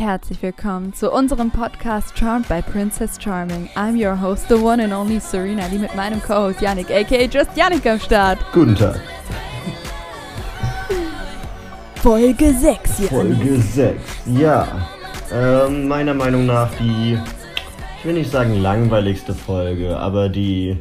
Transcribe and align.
Herzlich 0.00 0.40
willkommen 0.40 0.94
zu 0.94 1.12
unserem 1.12 1.50
Podcast 1.50 2.16
Charmed 2.16 2.48
by 2.48 2.62
Princess 2.62 3.18
Charming. 3.22 3.68
I'm 3.74 4.02
your 4.02 4.18
host, 4.18 4.48
the 4.48 4.54
one 4.54 4.82
and 4.82 4.94
only 4.94 5.20
Serena, 5.20 5.68
die 5.68 5.76
mit 5.76 5.94
meinem 5.94 6.22
Co-Host 6.22 6.62
Yannick, 6.62 6.90
aka 6.90 7.26
Just 7.26 7.54
Yannick 7.54 7.84
am 7.84 8.00
Start. 8.00 8.38
Guten 8.54 8.74
Tag. 8.74 8.98
Folge 11.96 12.54
6 12.54 12.98
jetzt. 12.98 13.10
Folge 13.10 13.60
6. 13.60 14.02
Ja. 14.38 14.88
Ähm, 15.30 15.86
meiner 15.86 16.14
Meinung 16.14 16.46
nach 16.46 16.74
die, 16.76 17.18
ich 17.98 18.04
will 18.06 18.14
nicht 18.14 18.30
sagen 18.30 18.54
langweiligste 18.54 19.34
Folge, 19.34 19.98
aber 19.98 20.30
die, 20.30 20.78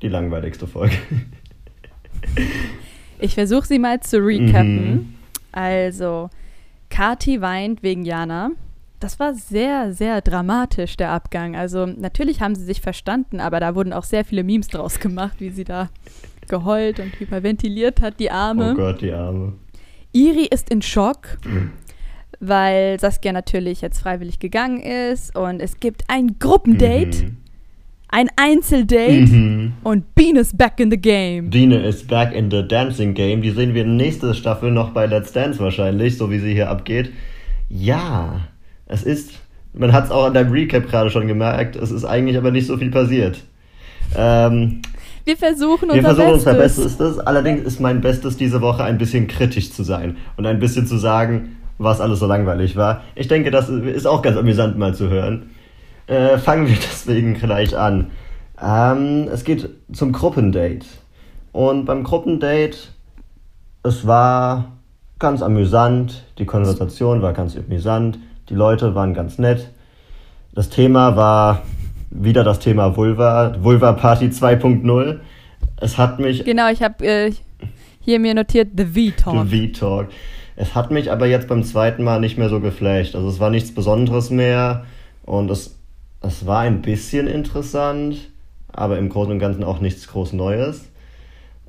die 0.00 0.08
langweiligste 0.08 0.66
Folge. 0.66 0.96
ich 3.18 3.34
versuche 3.34 3.66
sie 3.66 3.78
mal 3.78 4.00
zu 4.00 4.20
recappen. 4.20 4.94
Mhm. 4.94 5.14
Also, 5.52 6.30
Kati 6.90 7.40
weint 7.40 7.82
wegen 7.82 8.04
Jana. 8.04 8.50
Das 9.00 9.18
war 9.18 9.34
sehr, 9.34 9.92
sehr 9.92 10.20
dramatisch, 10.20 10.96
der 10.96 11.10
Abgang. 11.10 11.56
Also 11.56 11.86
natürlich 11.86 12.40
haben 12.40 12.54
sie 12.54 12.64
sich 12.64 12.80
verstanden, 12.80 13.40
aber 13.40 13.60
da 13.60 13.74
wurden 13.74 13.92
auch 13.92 14.04
sehr 14.04 14.24
viele 14.24 14.44
Memes 14.44 14.68
draus 14.68 14.98
gemacht, 15.00 15.36
wie 15.40 15.50
sie 15.50 15.64
da 15.64 15.90
geheult 16.48 17.00
und 17.00 17.18
hyperventiliert 17.18 18.00
hat, 18.00 18.20
die 18.20 18.30
Arme. 18.30 18.72
Oh 18.72 18.76
Gott, 18.76 19.00
die 19.00 19.12
Arme. 19.12 19.54
Iri 20.12 20.46
ist 20.46 20.70
in 20.70 20.80
Schock, 20.80 21.38
mhm. 21.44 21.72
weil 22.40 23.00
Saskia 23.00 23.32
natürlich 23.32 23.80
jetzt 23.80 23.98
freiwillig 23.98 24.38
gegangen 24.38 24.80
ist 24.80 25.36
und 25.36 25.60
es 25.60 25.80
gibt 25.80 26.04
ein 26.08 26.38
Gruppendate. 26.38 27.24
Mhm 27.24 27.43
ein 28.14 28.30
Einzeldate 28.36 29.26
mhm. 29.26 29.72
und 29.82 30.14
Bean 30.14 30.36
is 30.36 30.56
back 30.56 30.78
in 30.78 30.88
the 30.88 30.96
game. 30.96 31.50
Dine 31.50 31.84
is 31.84 32.06
back 32.06 32.32
in 32.32 32.48
the 32.48 32.62
dancing 32.62 33.12
game. 33.12 33.42
Die 33.42 33.50
sehen 33.50 33.74
wir 33.74 33.84
nächste 33.84 34.34
Staffel 34.34 34.70
noch 34.70 34.90
bei 34.90 35.06
Let's 35.06 35.32
Dance 35.32 35.58
wahrscheinlich, 35.58 36.16
so 36.16 36.30
wie 36.30 36.38
sie 36.38 36.52
hier 36.52 36.70
abgeht. 36.70 37.10
Ja, 37.68 38.42
es 38.86 39.02
ist, 39.02 39.32
man 39.72 39.92
hat 39.92 40.04
es 40.04 40.10
auch 40.12 40.26
an 40.26 40.34
deinem 40.34 40.52
Recap 40.52 40.88
gerade 40.88 41.10
schon 41.10 41.26
gemerkt, 41.26 41.74
es 41.74 41.90
ist 41.90 42.04
eigentlich 42.04 42.38
aber 42.38 42.52
nicht 42.52 42.68
so 42.68 42.76
viel 42.76 42.92
passiert. 42.92 43.42
Ähm, 44.16 44.82
wir 45.24 45.36
versuchen 45.36 45.90
unser 45.90 45.96
wir 45.96 46.02
versuchen 46.02 46.34
Bestes. 46.34 46.84
unser 46.84 46.98
Bestes. 46.98 47.18
Allerdings 47.18 47.62
ist 47.62 47.80
mein 47.80 48.00
Bestes 48.00 48.36
diese 48.36 48.60
Woche 48.60 48.84
ein 48.84 48.96
bisschen 48.96 49.26
kritisch 49.26 49.72
zu 49.72 49.82
sein 49.82 50.18
und 50.36 50.46
ein 50.46 50.60
bisschen 50.60 50.86
zu 50.86 50.98
sagen, 50.98 51.56
was 51.78 52.00
alles 52.00 52.20
so 52.20 52.26
langweilig 52.26 52.76
war. 52.76 53.02
Ich 53.16 53.26
denke, 53.26 53.50
das 53.50 53.68
ist 53.68 54.06
auch 54.06 54.22
ganz 54.22 54.36
amüsant 54.36 54.78
mal 54.78 54.94
zu 54.94 55.10
hören. 55.10 55.50
Äh, 56.06 56.38
fangen 56.38 56.68
wir 56.68 56.76
deswegen 56.90 57.34
gleich 57.34 57.76
an. 57.76 58.10
Ähm, 58.60 59.28
es 59.32 59.44
geht 59.44 59.68
zum 59.92 60.12
Gruppendate. 60.12 60.86
Und 61.52 61.84
beim 61.84 62.02
Gruppendate, 62.02 62.76
es 63.82 64.06
war 64.06 64.72
ganz 65.18 65.42
amüsant, 65.42 66.24
die 66.38 66.46
Konversation 66.46 67.22
war 67.22 67.32
ganz 67.32 67.56
amüsant, 67.56 68.18
die 68.48 68.54
Leute 68.54 68.94
waren 68.94 69.14
ganz 69.14 69.38
nett. 69.38 69.70
Das 70.54 70.68
Thema 70.68 71.16
war 71.16 71.62
wieder 72.10 72.44
das 72.44 72.58
Thema 72.58 72.96
Vulva, 72.96 73.56
Vulva 73.60 73.92
Party 73.92 74.26
2.0. 74.26 75.20
Es 75.80 75.98
hat 75.98 76.20
mich. 76.20 76.44
Genau, 76.44 76.70
ich 76.70 76.82
habe 76.82 77.04
äh, 77.04 77.32
hier 78.00 78.20
mir 78.20 78.34
notiert 78.34 78.68
The 78.76 78.84
V-Talk. 78.84 79.48
The 79.48 79.68
V-Talk. 79.68 80.08
Es 80.56 80.74
hat 80.74 80.90
mich 80.90 81.10
aber 81.10 81.26
jetzt 81.26 81.48
beim 81.48 81.64
zweiten 81.64 82.04
Mal 82.04 82.20
nicht 82.20 82.38
mehr 82.38 82.48
so 82.48 82.60
geflasht. 82.60 83.16
Also 83.16 83.28
es 83.28 83.40
war 83.40 83.50
nichts 83.50 83.74
Besonderes 83.74 84.30
mehr 84.30 84.84
und 85.24 85.50
es 85.50 85.76
es 86.26 86.46
war 86.46 86.60
ein 86.60 86.82
bisschen 86.82 87.26
interessant, 87.26 88.30
aber 88.72 88.98
im 88.98 89.08
Großen 89.08 89.32
und 89.32 89.38
Ganzen 89.38 89.64
auch 89.64 89.80
nichts 89.80 90.08
groß 90.08 90.32
Neues. 90.32 90.90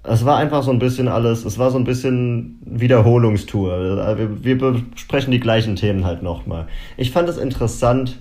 Es 0.03 0.23
war 0.23 0.37
einfach 0.37 0.63
so 0.63 0.71
ein 0.71 0.79
bisschen 0.79 1.07
alles, 1.07 1.45
es 1.45 1.57
war 1.57 1.71
so 1.71 1.77
ein 1.77 1.83
bisschen 1.83 2.59
Wiederholungstour. 2.63 4.17
Wir, 4.17 4.43
wir 4.43 4.57
besprechen 4.57 5.31
die 5.31 5.39
gleichen 5.39 5.75
Themen 5.75 6.05
halt 6.05 6.21
nochmal. 6.21 6.67
Ich 6.95 7.11
fand 7.11 7.27
es 7.27 7.37
interessant, 7.37 8.19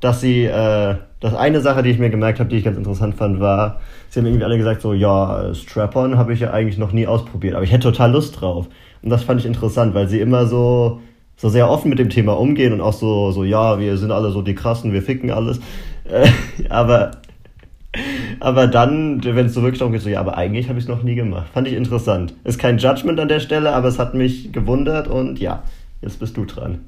dass 0.00 0.20
sie, 0.20 0.44
äh, 0.44 0.96
das 1.20 1.34
eine 1.34 1.60
Sache, 1.60 1.82
die 1.82 1.90
ich 1.90 1.98
mir 1.98 2.10
gemerkt 2.10 2.40
habe, 2.40 2.50
die 2.50 2.56
ich 2.56 2.64
ganz 2.64 2.76
interessant 2.76 3.14
fand, 3.16 3.40
war, 3.40 3.80
sie 4.08 4.20
haben 4.20 4.26
irgendwie 4.26 4.44
alle 4.44 4.58
gesagt, 4.58 4.80
so, 4.80 4.92
ja, 4.92 5.54
Strap-on 5.54 6.16
habe 6.18 6.32
ich 6.32 6.40
ja 6.40 6.52
eigentlich 6.52 6.78
noch 6.78 6.92
nie 6.92 7.06
ausprobiert, 7.06 7.54
aber 7.54 7.64
ich 7.64 7.72
hätte 7.72 7.90
total 7.90 8.12
Lust 8.12 8.40
drauf. 8.40 8.66
Und 9.02 9.10
das 9.10 9.24
fand 9.24 9.40
ich 9.40 9.46
interessant, 9.46 9.94
weil 9.94 10.08
sie 10.08 10.20
immer 10.20 10.46
so, 10.46 11.00
so 11.36 11.48
sehr 11.48 11.70
offen 11.70 11.88
mit 11.90 11.98
dem 11.98 12.10
Thema 12.10 12.38
umgehen 12.38 12.72
und 12.72 12.80
auch 12.80 12.94
so, 12.94 13.30
so 13.30 13.44
ja, 13.44 13.78
wir 13.78 13.98
sind 13.98 14.10
alle 14.10 14.30
so 14.30 14.42
die 14.42 14.54
Krassen, 14.54 14.92
wir 14.92 15.02
ficken 15.02 15.30
alles. 15.30 15.60
Äh, 16.04 16.28
aber, 16.70 17.12
aber 18.40 18.66
dann, 18.66 19.22
wenn 19.22 19.46
es 19.46 19.54
so 19.54 19.62
wirklich 19.62 19.78
darum 19.78 19.92
geht, 19.92 20.02
so 20.02 20.08
ja, 20.08 20.20
aber 20.20 20.36
eigentlich 20.36 20.68
habe 20.68 20.78
ich 20.78 20.86
es 20.86 20.88
noch 20.88 21.02
nie 21.02 21.14
gemacht. 21.14 21.48
Fand 21.52 21.68
ich 21.68 21.74
interessant. 21.74 22.34
Ist 22.44 22.58
kein 22.58 22.78
Judgment 22.78 23.20
an 23.20 23.28
der 23.28 23.40
Stelle, 23.40 23.72
aber 23.72 23.88
es 23.88 23.98
hat 23.98 24.14
mich 24.14 24.52
gewundert 24.52 25.08
und 25.08 25.38
ja, 25.38 25.62
jetzt 26.00 26.18
bist 26.18 26.36
du 26.36 26.44
dran. 26.46 26.80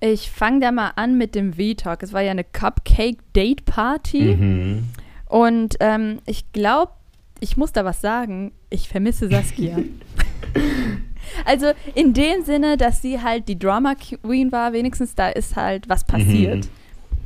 Ich 0.00 0.30
fange 0.30 0.60
da 0.60 0.72
mal 0.72 0.92
an 0.96 1.16
mit 1.16 1.34
dem 1.34 1.54
V-Talk. 1.54 2.02
Es 2.02 2.12
war 2.12 2.20
ja 2.20 2.30
eine 2.30 2.44
Cupcake-Date-Party. 2.44 4.36
Mhm. 4.36 4.84
Und 5.26 5.76
ähm, 5.80 6.18
ich 6.26 6.52
glaube, 6.52 6.92
ich 7.40 7.56
muss 7.56 7.72
da 7.72 7.84
was 7.84 8.00
sagen. 8.00 8.52
Ich 8.68 8.88
vermisse 8.88 9.28
Saskia. 9.28 9.78
Also 11.44 11.72
in 11.94 12.12
dem 12.12 12.44
Sinne, 12.44 12.76
dass 12.76 13.02
sie 13.02 13.20
halt 13.20 13.48
die 13.48 13.58
Drama 13.58 13.94
Queen 13.94 14.52
war, 14.52 14.72
wenigstens 14.72 15.14
da 15.14 15.28
ist 15.28 15.56
halt 15.56 15.88
was 15.88 16.04
passiert. 16.04 16.64
Mhm. 16.64 16.70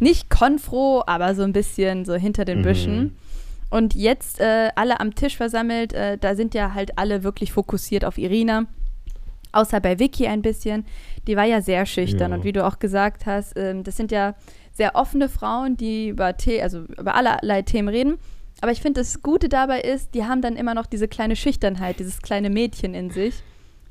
Nicht 0.01 0.31
konfro, 0.31 1.03
aber 1.07 1.35
so 1.35 1.43
ein 1.43 1.53
bisschen 1.53 2.05
so 2.05 2.15
hinter 2.15 2.45
den 2.45 2.59
mhm. 2.59 2.63
Büschen. 2.63 3.17
Und 3.71 3.95
jetzt 3.95 4.41
äh, 4.41 4.71
alle 4.75 4.99
am 4.99 5.15
Tisch 5.15 5.37
versammelt, 5.37 5.93
äh, 5.93 6.19
da 6.19 6.35
sind 6.35 6.55
ja 6.55 6.75
halt 6.75 6.99
alle 6.99 7.23
wirklich 7.23 7.53
fokussiert 7.53 8.05
auf 8.05 8.19
Irina. 8.19 8.67
Außer 9.53 9.81
bei 9.81 9.99
Vicky 9.99 10.27
ein 10.27 10.43
bisschen. 10.43 10.85
Die 11.27 11.37
war 11.37 11.45
ja 11.45 11.61
sehr 11.61 11.87
schüchtern. 11.87 12.31
Ja. 12.31 12.37
Und 12.37 12.45
wie 12.45 12.53
du 12.53 12.67
auch 12.67 12.79
gesagt 12.79 13.27
hast, 13.27 13.57
äh, 13.57 13.81
das 13.83 13.97
sind 13.97 14.11
ja 14.11 14.35
sehr 14.73 14.97
offene 14.97 15.29
Frauen, 15.29 15.77
die 15.77 16.09
über, 16.09 16.35
The 16.39 16.63
also 16.63 16.85
über 16.99 17.15
allerlei 17.15 17.63
Themen 17.63 17.89
reden. 17.89 18.19
Aber 18.61 18.73
ich 18.73 18.81
finde, 18.81 19.01
das 19.01 19.23
Gute 19.23 19.49
dabei 19.49 19.81
ist, 19.81 20.15
die 20.15 20.25
haben 20.25 20.43
dann 20.43 20.57
immer 20.57 20.75
noch 20.75 20.87
diese 20.87 21.09
kleine 21.09 21.37
Schüchternheit, 21.37 21.99
dieses 21.99 22.21
kleine 22.23 22.51
Mädchen 22.51 22.95
in 22.95 23.11
sich 23.11 23.43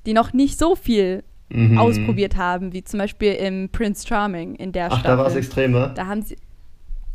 die 0.09 0.13
noch 0.15 0.33
nicht 0.33 0.57
so 0.57 0.75
viel 0.75 1.23
mhm. 1.49 1.77
ausprobiert 1.77 2.35
haben, 2.35 2.73
wie 2.73 2.83
zum 2.83 2.97
Beispiel 2.97 3.33
im 3.33 3.69
Prince 3.69 4.07
Charming 4.07 4.55
in 4.55 4.71
der 4.71 4.87
Ach, 4.87 4.99
Staffel. 4.99 5.11
da 5.11 5.17
war 5.19 5.27
es 5.27 5.35
extremer? 5.35 5.87
Da 5.89 6.07
haben 6.07 6.23
sie, 6.23 6.35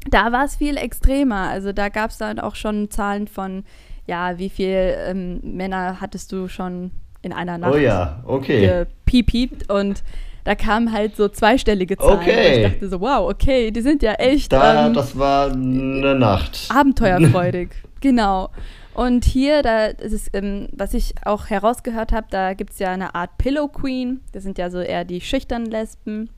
da 0.09 0.31
war 0.31 0.45
es 0.45 0.55
viel 0.55 0.77
extremer. 0.77 1.49
Also 1.49 1.73
da 1.73 1.89
gab 1.89 2.11
es 2.11 2.19
dann 2.19 2.39
auch 2.39 2.55
schon 2.55 2.89
Zahlen 2.91 3.27
von, 3.27 3.65
ja, 4.07 4.39
wie 4.39 4.49
viel 4.49 4.95
ähm, 5.09 5.41
Männer 5.43 6.01
hattest 6.01 6.31
du 6.31 6.47
schon 6.47 6.93
in 7.23 7.33
einer 7.33 7.59
Nacht 7.59 7.75
oh 7.75 7.79
ja, 7.79 8.23
okay. 8.27 8.87
gepiept 9.05 9.73
und 9.73 10.05
da 10.45 10.55
kamen 10.55 10.93
halt 10.93 11.17
so 11.17 11.29
zweistellige 11.29 11.97
Zahlen. 11.97 12.21
Okay. 12.21 12.57
ich 12.57 12.71
dachte 12.71 12.89
so, 12.89 13.01
wow, 13.01 13.29
okay, 13.29 13.73
die 13.73 13.81
sind 13.81 14.05
ja 14.05 14.13
echt. 14.13 14.53
Da, 14.53 14.87
ähm, 14.87 14.95
das 14.95 15.19
war 15.19 15.51
eine 15.51 16.15
Nacht. 16.15 16.69
Abenteuerfreudig, 16.69 17.71
genau. 18.01 18.51
Und 18.95 19.25
hier, 19.25 19.63
da 19.63 19.87
ist 19.87 20.13
es, 20.13 20.31
ähm, 20.33 20.69
was 20.73 20.95
ich 20.95 21.15
auch 21.25 21.51
herausgehört 21.51 22.13
habe, 22.13 22.29
da 22.31 22.55
gibt 22.55 22.73
es 22.73 22.79
ja 22.79 22.93
eine 22.93 23.15
Art 23.15 23.37
Pillow 23.39 23.69
Queen. 23.69 24.21
Das 24.33 24.45
sind 24.45 24.57
ja 24.57 24.71
so 24.71 24.79
eher 24.79 25.05
die 25.05 25.21
schüchternen 25.21 25.71
Lesben. 25.71 26.31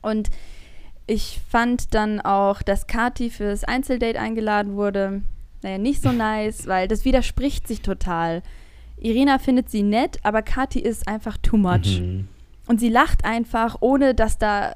Und 0.00 0.30
ich 1.06 1.40
fand 1.48 1.94
dann 1.94 2.20
auch, 2.20 2.62
dass 2.62 2.86
Kati 2.86 3.30
fürs 3.30 3.64
Einzeldate 3.64 4.20
eingeladen 4.20 4.76
wurde. 4.76 5.22
Naja, 5.62 5.78
nicht 5.78 6.00
so 6.02 6.12
nice, 6.12 6.68
weil 6.68 6.86
das 6.86 7.04
widerspricht 7.04 7.66
sich 7.66 7.82
total. 7.82 8.42
Irina 8.96 9.38
findet 9.38 9.68
sie 9.70 9.82
nett, 9.82 10.18
aber 10.22 10.42
Kati 10.42 10.78
ist 10.78 11.08
einfach 11.08 11.36
too 11.38 11.56
much. 11.56 12.00
Mhm. 12.00 12.28
Und 12.66 12.78
sie 12.78 12.88
lacht 12.88 13.24
einfach, 13.24 13.78
ohne 13.80 14.14
dass 14.14 14.38
da 14.38 14.74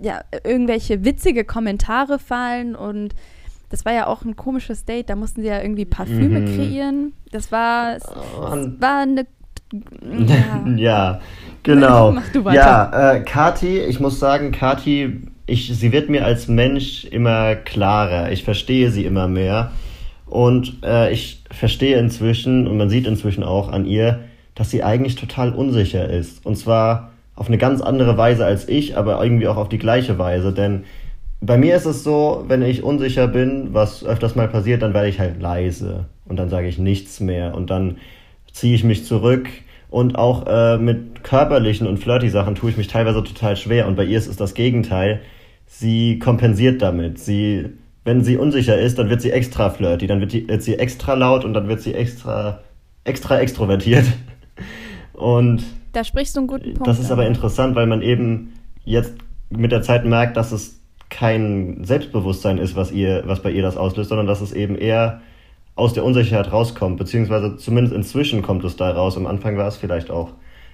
ja, 0.00 0.22
irgendwelche 0.44 1.04
witzige 1.04 1.44
Kommentare 1.44 2.18
fallen 2.18 2.74
und 2.74 3.14
das 3.70 3.84
war 3.84 3.92
ja 3.92 4.06
auch 4.06 4.22
ein 4.24 4.36
komisches 4.36 4.84
Date. 4.84 5.08
Da 5.08 5.16
mussten 5.16 5.42
sie 5.42 5.48
ja 5.48 5.62
irgendwie 5.62 5.84
Parfüme 5.84 6.40
mhm. 6.40 6.56
kreieren. 6.56 7.12
Das 7.30 7.50
war, 7.50 7.96
es, 7.96 8.02
es 8.02 8.80
war 8.80 9.02
eine. 9.02 9.26
Ja, 10.26 10.66
ja 10.76 11.20
genau. 11.62 12.10
Mach 12.12 12.28
du 12.32 12.44
weiter. 12.44 12.56
Ja, 12.56 13.12
äh, 13.12 13.20
Kati, 13.22 13.78
ich 13.78 14.00
muss 14.00 14.18
sagen, 14.18 14.50
Kati, 14.50 15.28
ich, 15.46 15.68
sie 15.72 15.92
wird 15.92 16.10
mir 16.10 16.24
als 16.24 16.48
Mensch 16.48 17.04
immer 17.04 17.54
klarer. 17.54 18.32
Ich 18.32 18.42
verstehe 18.42 18.90
sie 18.90 19.04
immer 19.04 19.28
mehr. 19.28 19.70
Und 20.26 20.78
äh, 20.84 21.12
ich 21.12 21.44
verstehe 21.50 21.98
inzwischen, 21.98 22.66
und 22.66 22.78
man 22.78 22.90
sieht 22.90 23.06
inzwischen 23.06 23.44
auch 23.44 23.68
an 23.68 23.86
ihr, 23.86 24.20
dass 24.56 24.70
sie 24.70 24.82
eigentlich 24.82 25.14
total 25.14 25.52
unsicher 25.52 26.08
ist. 26.08 26.44
Und 26.44 26.56
zwar 26.56 27.10
auf 27.36 27.46
eine 27.46 27.58
ganz 27.58 27.80
andere 27.80 28.16
Weise 28.16 28.44
als 28.44 28.68
ich, 28.68 28.96
aber 28.96 29.22
irgendwie 29.22 29.48
auch 29.48 29.56
auf 29.56 29.68
die 29.68 29.78
gleiche 29.78 30.18
Weise. 30.18 30.52
Denn 30.52 30.84
bei 31.40 31.56
mir 31.56 31.76
ist 31.76 31.86
es 31.86 32.04
so, 32.04 32.44
wenn 32.48 32.62
ich 32.62 32.82
unsicher 32.82 33.26
bin, 33.26 33.72
was 33.72 34.04
öfters 34.04 34.34
mal 34.34 34.48
passiert, 34.48 34.82
dann 34.82 34.94
werde 34.94 35.08
ich 35.08 35.18
halt 35.18 35.40
leise 35.40 36.06
und 36.26 36.36
dann 36.36 36.50
sage 36.50 36.68
ich 36.68 36.78
nichts 36.78 37.20
mehr 37.20 37.54
und 37.54 37.70
dann 37.70 37.96
ziehe 38.52 38.74
ich 38.74 38.84
mich 38.84 39.06
zurück 39.06 39.48
und 39.88 40.16
auch 40.16 40.46
äh, 40.46 40.78
mit 40.78 41.24
körperlichen 41.24 41.86
und 41.86 41.98
flirty 41.98 42.28
Sachen 42.28 42.54
tue 42.54 42.70
ich 42.70 42.76
mich 42.76 42.88
teilweise 42.88 43.24
total 43.24 43.56
schwer 43.56 43.86
und 43.88 43.96
bei 43.96 44.04
ihr 44.04 44.18
ist 44.18 44.28
es 44.28 44.36
das 44.36 44.54
Gegenteil. 44.54 45.20
Sie 45.66 46.18
kompensiert 46.18 46.82
damit. 46.82 47.18
Sie, 47.18 47.66
wenn 48.04 48.22
sie 48.22 48.36
unsicher 48.36 48.78
ist, 48.78 48.98
dann 48.98 49.08
wird 49.08 49.22
sie 49.22 49.30
extra 49.30 49.70
flirty, 49.70 50.06
dann 50.06 50.20
wird, 50.20 50.32
die, 50.32 50.48
wird 50.48 50.62
sie 50.62 50.78
extra 50.78 51.14
laut 51.14 51.44
und 51.44 51.54
dann 51.54 51.68
wird 51.68 51.80
sie 51.80 51.94
extra, 51.94 52.60
extra 53.04 53.38
extrovertiert. 53.38 54.04
Und 55.12 55.62
da 55.92 56.02
sprichst 56.02 56.34
du 56.34 56.40
einen 56.40 56.46
guten 56.46 56.72
Punkt. 56.72 56.86
Das 56.86 56.98
ist 56.98 57.10
aber 57.10 57.26
interessant, 57.26 57.74
weil 57.74 57.86
man 57.86 58.00
eben 58.00 58.54
jetzt 58.84 59.12
mit 59.50 59.70
der 59.70 59.82
Zeit 59.82 60.06
merkt, 60.06 60.38
dass 60.38 60.50
es 60.50 60.79
kein 61.10 61.84
Selbstbewusstsein 61.84 62.58
ist, 62.58 62.76
was 62.76 62.92
ihr, 62.92 63.24
was 63.26 63.42
bei 63.42 63.50
ihr 63.50 63.62
das 63.62 63.76
auslöst, 63.76 64.08
sondern 64.08 64.26
dass 64.26 64.40
es 64.40 64.52
eben 64.52 64.76
eher 64.76 65.20
aus 65.74 65.92
der 65.92 66.04
Unsicherheit 66.04 66.52
rauskommt, 66.52 66.98
beziehungsweise 66.98 67.56
zumindest 67.56 67.94
inzwischen 67.94 68.42
kommt 68.42 68.64
es 68.64 68.76
da 68.76 68.90
raus. 68.90 69.16
Am 69.16 69.26
Anfang 69.26 69.56
war 69.56 69.66
es 69.66 69.76
vielleicht 69.76 70.10
auch 70.10 70.30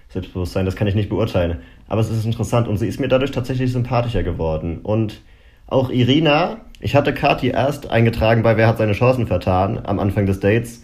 Selbstbewusstsein, 0.09 0.67
das 0.67 0.77
kann 0.77 0.87
ich 0.87 0.95
nicht 0.95 1.09
beurteilen. 1.09 1.59
Aber 1.89 2.01
es 2.01 2.11
ist 2.11 2.25
interessant 2.25 2.69
und 2.69 2.77
sie 2.77 2.87
ist 2.87 3.01
mir 3.01 3.09
dadurch 3.09 3.31
tatsächlich 3.31 3.73
sympathischer 3.73 4.23
geworden. 4.23 4.81
Und 4.83 5.21
auch 5.67 5.91
Irina, 5.91 6.59
ich 6.81 6.95
hatte 6.95 7.13
Kati 7.13 7.49
erst 7.49 7.91
eingetragen 7.91 8.43
bei 8.43 8.57
Wer 8.57 8.69
hat 8.69 8.79
seine 8.79 8.93
Chancen 8.93 9.27
vertan 9.27 9.81
am 9.85 9.99
Anfang 9.99 10.27
des 10.27 10.41
Dates. 10.41 10.83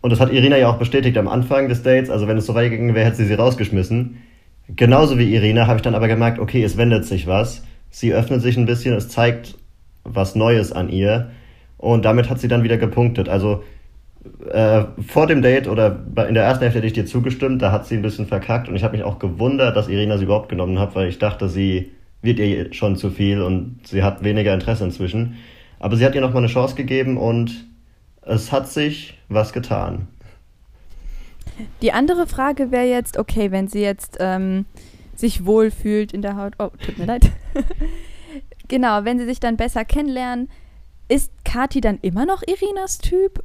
Und 0.00 0.10
das 0.10 0.20
hat 0.20 0.32
Irina 0.32 0.56
ja 0.56 0.68
auch 0.68 0.78
bestätigt 0.78 1.16
am 1.16 1.28
Anfang 1.28 1.68
des 1.68 1.82
Dates. 1.82 2.10
Also 2.10 2.26
wenn 2.26 2.36
es 2.36 2.46
so 2.46 2.54
weit 2.54 2.70
gegangen 2.70 2.94
wäre, 2.94 3.06
hätte 3.06 3.16
sie 3.16 3.26
sie 3.26 3.34
rausgeschmissen. 3.34 4.22
Genauso 4.68 5.18
wie 5.18 5.34
Irina 5.34 5.66
habe 5.66 5.76
ich 5.76 5.82
dann 5.82 5.94
aber 5.94 6.08
gemerkt, 6.08 6.38
okay, 6.38 6.62
es 6.62 6.76
wendet 6.76 7.04
sich 7.04 7.26
was. 7.26 7.62
Sie 7.94 8.12
öffnet 8.12 8.42
sich 8.42 8.56
ein 8.56 8.66
bisschen, 8.66 8.92
es 8.96 9.08
zeigt 9.08 9.54
was 10.02 10.34
Neues 10.34 10.72
an 10.72 10.88
ihr. 10.88 11.30
Und 11.78 12.04
damit 12.04 12.28
hat 12.28 12.40
sie 12.40 12.48
dann 12.48 12.64
wieder 12.64 12.76
gepunktet. 12.76 13.28
Also 13.28 13.62
äh, 14.50 14.82
vor 15.06 15.28
dem 15.28 15.42
Date 15.42 15.68
oder 15.68 16.04
in 16.26 16.34
der 16.34 16.42
ersten 16.42 16.62
Hälfte 16.62 16.78
hätte 16.78 16.88
ich 16.88 16.92
dir 16.92 17.06
zugestimmt, 17.06 17.62
da 17.62 17.70
hat 17.70 17.86
sie 17.86 17.94
ein 17.94 18.02
bisschen 18.02 18.26
verkackt 18.26 18.68
und 18.68 18.74
ich 18.74 18.82
habe 18.82 18.96
mich 18.96 19.06
auch 19.06 19.20
gewundert, 19.20 19.76
dass 19.76 19.86
Irina 19.86 20.18
sie 20.18 20.24
überhaupt 20.24 20.48
genommen 20.48 20.80
hat, 20.80 20.96
weil 20.96 21.08
ich 21.08 21.20
dachte, 21.20 21.48
sie 21.48 21.92
wird 22.20 22.40
ihr 22.40 22.74
schon 22.74 22.96
zu 22.96 23.10
viel 23.10 23.40
und 23.40 23.78
sie 23.84 24.02
hat 24.02 24.24
weniger 24.24 24.52
Interesse 24.52 24.82
inzwischen. 24.82 25.36
Aber 25.78 25.96
sie 25.96 26.04
hat 26.04 26.16
ihr 26.16 26.20
nochmal 26.20 26.42
eine 26.42 26.52
Chance 26.52 26.74
gegeben 26.74 27.16
und 27.16 27.64
es 28.22 28.50
hat 28.50 28.66
sich 28.66 29.16
was 29.28 29.52
getan. 29.52 30.08
Die 31.80 31.92
andere 31.92 32.26
Frage 32.26 32.72
wäre 32.72 32.88
jetzt, 32.88 33.20
okay, 33.20 33.52
wenn 33.52 33.68
sie 33.68 33.82
jetzt 33.82 34.16
ähm, 34.18 34.64
sich 35.18 35.46
wohlfühlt 35.46 36.12
in 36.12 36.22
der 36.22 36.36
Haut. 36.36 36.54
Oh, 36.58 36.70
tut 36.84 36.98
mir 36.98 37.06
leid. 37.06 37.30
genau, 38.68 39.04
wenn 39.04 39.18
sie 39.18 39.26
sich 39.26 39.40
dann 39.40 39.56
besser 39.56 39.84
kennenlernen, 39.84 40.48
ist 41.08 41.30
Kati 41.44 41.80
dann 41.80 41.98
immer 42.00 42.26
noch 42.26 42.42
Irinas 42.46 42.98
Typ 42.98 43.42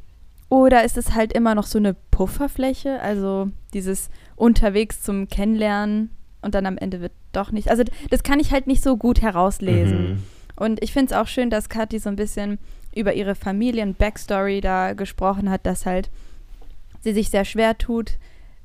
oder 0.49 0.83
ist 0.83 0.97
es 0.97 1.13
halt 1.13 1.33
immer 1.33 1.55
noch 1.55 1.65
so 1.65 1.77
eine 1.77 1.95
Pufferfläche, 2.11 2.99
also 3.01 3.49
dieses 3.73 4.09
unterwegs 4.35 5.01
zum 5.01 5.27
Kennenlernen 5.27 6.09
und 6.41 6.55
dann 6.55 6.65
am 6.65 6.77
Ende 6.77 7.01
wird 7.01 7.11
doch 7.31 7.51
nicht. 7.51 7.69
Also 7.69 7.83
das 8.09 8.23
kann 8.23 8.39
ich 8.39 8.51
halt 8.51 8.65
nicht 8.65 8.81
so 8.81 8.97
gut 8.97 9.21
herauslesen. 9.21 10.09
Mhm. 10.09 10.23
Und 10.55 10.83
ich 10.83 10.91
finde 10.91 11.13
es 11.13 11.19
auch 11.19 11.27
schön, 11.27 11.49
dass 11.49 11.69
Kathi 11.69 11.99
so 11.99 12.09
ein 12.09 12.15
bisschen 12.15 12.57
über 12.95 13.13
ihre 13.13 13.35
Familien-Backstory 13.35 14.61
da 14.61 14.93
gesprochen 14.93 15.49
hat, 15.49 15.65
dass 15.65 15.85
halt 15.85 16.09
sie 17.01 17.13
sich 17.13 17.29
sehr 17.29 17.45
schwer 17.45 17.77
tut, 17.77 18.17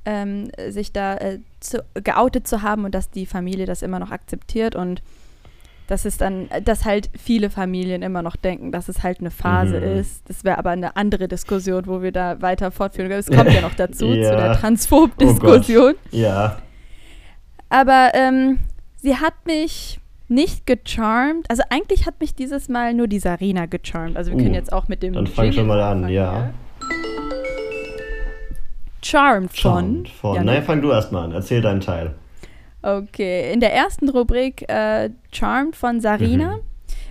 ähm, 0.05 0.51
sich 0.69 0.93
da 0.93 1.17
äh, 1.17 1.41
zu, 1.65 1.85
geoutet 1.95 2.47
zu 2.47 2.63
haben 2.63 2.85
und 2.85 2.95
dass 2.95 3.11
die 3.11 3.27
Familie 3.27 3.67
das 3.67 3.83
immer 3.83 3.99
noch 3.99 4.11
akzeptiert 4.11 4.77
und 4.77 5.03
das 5.87 6.07
ist 6.07 6.21
dann, 6.23 6.49
dass 6.65 6.85
halt 6.85 7.11
viele 7.19 7.51
Familien 7.51 8.01
immer 8.03 8.23
noch 8.23 8.37
denken, 8.37 8.73
dass 8.73 8.89
es 8.89 9.03
halt 9.03 9.21
eine 9.21 9.31
Phase 9.31 9.79
mhm. 9.81 9.99
ist. 9.99 10.29
Das 10.29 10.43
wäre 10.43 10.57
aber 10.57 10.71
eine 10.71 10.97
andere 10.97 11.29
Diskussion, 11.29 11.87
wo 11.87 12.01
wir 12.01 12.11
da 12.11 12.41
weiter 12.41 12.71
fortführen. 12.71 13.11
Es 13.11 13.27
kommt 13.27 13.53
ja 13.53 13.61
noch 13.61 13.75
dazu, 13.75 14.07
ja. 14.07 14.31
zu 14.31 14.37
der 14.37 14.53
Transphob-Diskussion. 14.55 15.95
Oh 15.95 16.17
ja. 16.17 16.59
Aber 17.69 18.13
ähm, 18.15 18.61
sie 18.97 19.17
hat 19.17 19.35
mich 19.45 20.01
nicht 20.29 20.67
gecharmt. 20.67 21.51
Also 21.51 21.63
eigentlich 21.69 22.07
hat 22.07 22.19
mich 22.19 22.35
dieses 22.35 22.71
Mal 22.71 22.95
nur 22.95 23.07
die 23.07 23.19
Sarina 23.19 23.67
gecharmt. 23.67 24.17
Also 24.17 24.31
wir 24.31 24.39
können 24.39 24.53
uh, 24.53 24.57
jetzt 24.57 24.73
auch 24.73 24.89
mit 24.89 25.03
dem. 25.03 25.13
Dann 25.13 25.27
fang 25.27 25.53
schon 25.53 25.67
mal 25.67 25.81
an, 25.83 26.09
ja. 26.09 26.51
Charmed 29.05 29.51
von. 29.51 29.73
Charmed 29.73 30.09
von. 30.09 30.37
Ja, 30.37 30.45
Nein, 30.45 30.63
fang 30.63 30.81
du 30.81 30.91
erst 30.91 31.13
mal 31.13 31.25
an. 31.25 31.33
Erzähl 31.33 31.61
deinen 31.61 31.81
Teil. 31.81 32.15
Okay, 32.83 33.53
in 33.53 33.61
der 33.61 33.73
ersten 33.73 34.09
Rubrik 34.09 34.69
äh, 34.69 35.11
Charmed 35.33 35.75
von 35.75 36.01
Sarina, 36.01 36.57
mhm. 36.57 36.61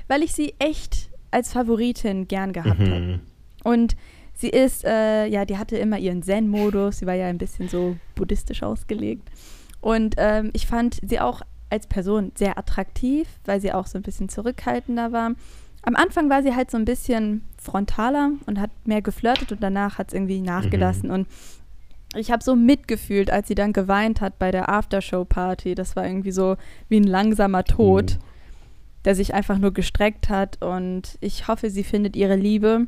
weil 0.08 0.22
ich 0.22 0.34
sie 0.34 0.54
echt 0.60 1.10
als 1.32 1.52
Favoritin 1.52 2.28
gern 2.28 2.54
gehabt 2.54 2.80
mhm. 2.80 2.92
habe. 2.92 3.20
Und 3.64 3.96
sie 4.34 4.50
ist, 4.50 4.86
äh, 4.86 5.26
ja, 5.26 5.46
die 5.46 5.58
hatte 5.58 5.78
immer 5.78 5.98
ihren 5.98 6.22
Zen-Modus, 6.22 7.00
sie 7.00 7.08
war 7.08 7.16
ja 7.16 7.28
ein 7.28 7.40
bisschen 7.40 7.70
so 7.70 7.96
buddhistisch 8.16 8.62
ausgelegt. 8.62 9.30
Und 9.82 10.16
ähm, 10.18 10.52
ich 10.54 10.68
fand 10.68 11.00
sie 11.04 11.20
auch 11.20 11.42
als 11.70 11.88
Person 11.88 12.32
sehr 12.36 12.58
attraktiv, 12.58 13.28
weil 13.46 13.60
sie 13.60 13.74
auch 13.74 13.88
so 13.88 13.98
ein 13.98 14.04
bisschen 14.04 14.30
zurückhaltender 14.30 15.12
war. 15.12 15.32
Am 15.82 15.96
Anfang 15.96 16.30
war 16.30 16.44
sie 16.44 16.56
halt 16.56 16.70
so 16.70 16.78
ein 16.78 16.86
bisschen 16.86 17.44
frontaler 17.62 18.32
und 18.46 18.60
hat 18.60 18.70
mehr 18.86 19.02
geflirtet 19.02 19.52
und 19.52 19.64
danach 19.64 19.98
hat 19.98 20.10
es 20.10 20.14
irgendwie 20.14 20.40
nachgelassen. 20.40 21.10
Mhm. 21.10 21.16
Und 21.16 21.28
ich 22.16 22.32
habe 22.32 22.44
so 22.44 22.56
mitgefühlt, 22.56 23.32
als 23.32 23.48
sie 23.48 23.56
dann 23.56 23.74
geweint 23.74 24.22
hat 24.22 24.40
bei 24.40 24.52
der 24.52 24.70
Aftershow-Party. 24.70 25.76
Das 25.76 25.96
war 25.96 26.06
irgendwie 26.06 26.32
so 26.32 26.58
wie 26.90 26.98
ein 26.98 27.04
langsamer 27.04 27.64
Tod, 27.64 28.14
mhm. 28.14 28.24
der 29.06 29.16
sich 29.16 29.34
einfach 29.34 29.58
nur 29.58 29.74
gestreckt 29.74 30.30
hat. 30.30 30.62
Und 30.62 31.18
ich 31.22 31.48
hoffe, 31.48 31.70
sie 31.70 31.84
findet 31.84 32.16
ihre 32.16 32.36
Liebe 32.36 32.88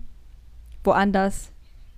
woanders 0.83 1.51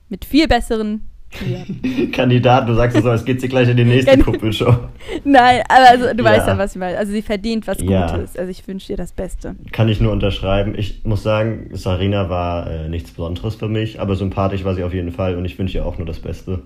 mit 0.09 0.25
viel 0.25 0.47
besseren 0.47 1.03
ja. 1.45 2.07
Kandidat, 2.11 2.67
du 2.69 2.73
sagst 2.73 2.97
es 2.97 3.03
so, 3.03 3.11
es 3.11 3.25
geht 3.25 3.41
sie 3.41 3.49
gleich 3.49 3.69
in 3.69 3.77
die 3.77 3.83
nächste 3.83 4.17
Kuppelshow. 4.17 4.73
Nein, 5.23 5.61
aber 5.67 5.89
also, 5.89 6.13
du 6.13 6.23
ja. 6.23 6.31
weißt 6.31 6.47
ja, 6.47 6.57
was 6.57 6.73
ich 6.73 6.79
meine. 6.79 6.97
Also 6.97 7.11
sie 7.11 7.21
verdient 7.21 7.67
was 7.67 7.77
ja. 7.81 8.09
Gutes. 8.11 8.37
Also 8.37 8.49
ich 8.49 8.67
wünsche 8.67 8.93
ihr 8.93 8.97
das 8.97 9.11
Beste. 9.11 9.55
Kann 9.71 9.89
ich 9.89 9.99
nur 9.99 10.11
unterschreiben. 10.11 10.73
Ich 10.77 11.03
muss 11.03 11.23
sagen, 11.23 11.69
Sarina 11.73 12.29
war 12.29 12.69
äh, 12.69 12.89
nichts 12.89 13.11
Besonderes 13.11 13.55
für 13.55 13.67
mich, 13.67 13.99
aber 13.99 14.15
sympathisch 14.15 14.63
war 14.63 14.73
sie 14.73 14.83
auf 14.83 14.93
jeden 14.93 15.11
Fall 15.11 15.35
und 15.35 15.45
ich 15.45 15.59
wünsche 15.59 15.77
ihr 15.77 15.85
auch 15.85 15.97
nur 15.97 16.07
das 16.07 16.19
Beste. 16.19 16.63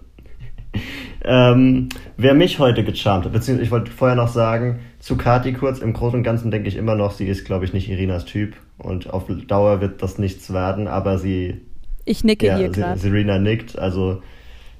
Ähm, 1.24 1.90
wer 2.18 2.34
mich 2.34 2.60
heute 2.60 2.84
gecharmt 2.84 3.26
hat, 3.26 3.34
beziehungsweise 3.34 3.66
ich 3.66 3.72
wollte 3.72 3.92
vorher 3.92 4.16
noch 4.16 4.30
sagen, 4.30 4.80
zu 5.00 5.18
Kati 5.18 5.54
kurz, 5.54 5.80
im 5.80 5.94
Großen 5.94 6.20
und 6.20 6.24
Ganzen 6.24 6.52
denke 6.52 6.68
ich 6.68 6.76
immer 6.76 6.96
noch, 6.96 7.12
sie 7.12 7.28
ist, 7.28 7.46
glaube 7.46 7.66
ich, 7.66 7.74
nicht 7.74 7.90
Irinas 7.90 8.26
Typ 8.26 8.56
und 8.78 9.10
auf 9.10 9.26
Dauer 9.48 9.82
wird 9.82 10.02
das 10.02 10.18
nichts 10.18 10.54
werden, 10.54 10.88
aber 10.88 11.18
sie. 11.18 11.62
Ich 12.06 12.24
nicke 12.24 12.48
ja, 12.48 12.58
hier 12.58 12.70
gerade. 12.70 13.00
Serena 13.00 13.40
nickt, 13.40 13.78
also 13.78 14.22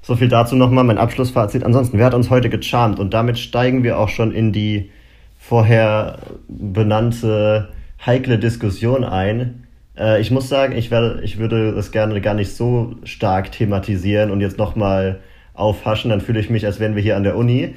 so 0.00 0.16
viel 0.16 0.28
dazu 0.28 0.56
nochmal, 0.56 0.84
mein 0.84 0.98
Abschlussfazit. 0.98 1.64
Ansonsten, 1.64 1.98
wer 1.98 2.06
hat 2.06 2.14
uns 2.14 2.28
heute 2.28 2.50
gecharmt? 2.50 2.98
Und 2.98 3.14
damit 3.14 3.38
steigen 3.38 3.84
wir 3.84 3.98
auch 3.98 4.08
schon 4.08 4.32
in 4.32 4.52
die 4.52 4.90
vorher 5.38 6.18
benannte 6.48 7.72
heikle 8.04 8.38
Diskussion 8.38 9.04
ein. 9.04 9.66
Äh, 9.96 10.20
ich 10.20 10.30
muss 10.30 10.48
sagen, 10.48 10.76
ich, 10.76 10.90
werde, 10.90 11.20
ich 11.22 11.38
würde 11.38 11.72
das 11.72 11.92
gerne 11.92 12.20
gar 12.20 12.34
nicht 12.34 12.54
so 12.54 12.96
stark 13.04 13.52
thematisieren 13.52 14.30
und 14.30 14.40
jetzt 14.40 14.58
nochmal 14.58 15.20
aufhaschen, 15.54 16.10
dann 16.10 16.20
fühle 16.20 16.40
ich 16.40 16.50
mich, 16.50 16.66
als 16.66 16.80
wären 16.80 16.94
wir 16.94 17.02
hier 17.02 17.16
an 17.16 17.24
der 17.24 17.36
Uni. 17.36 17.74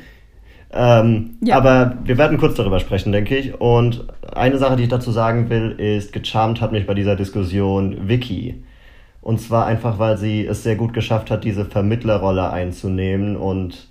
Ähm, 0.74 1.38
ja. 1.42 1.57
Aber 1.57 1.98
wir 2.04 2.18
werden 2.18 2.38
kurz 2.38 2.56
darüber 2.56 2.80
sprechen, 2.80 3.12
denke 3.12 3.38
ich. 3.38 3.60
Und 3.60 4.06
eine 4.33 4.57
Sache, 4.57 4.75
die 4.75 4.83
ich 4.83 4.89
dazu 4.89 5.12
sagen 5.12 5.49
will, 5.49 5.71
ist, 5.71 6.11
gecharmt 6.14 6.61
hat 6.61 6.71
mich 6.71 6.85
bei 6.85 6.94
dieser 6.94 7.16
Diskussion 7.16 8.07
Vicky. 8.07 8.64
Und 9.21 9.40
zwar 9.40 9.66
einfach, 9.66 9.97
weil 9.99 10.18
sie 10.18 10.45
es 10.45 10.64
sehr 10.64 10.76
gut 10.76 10.94
geschafft 10.94 11.31
hat, 11.31 11.44
diese 11.44 11.66
Vermittlerrolle 11.66 12.52
einzunehmen 12.52 13.35
und 13.35 13.88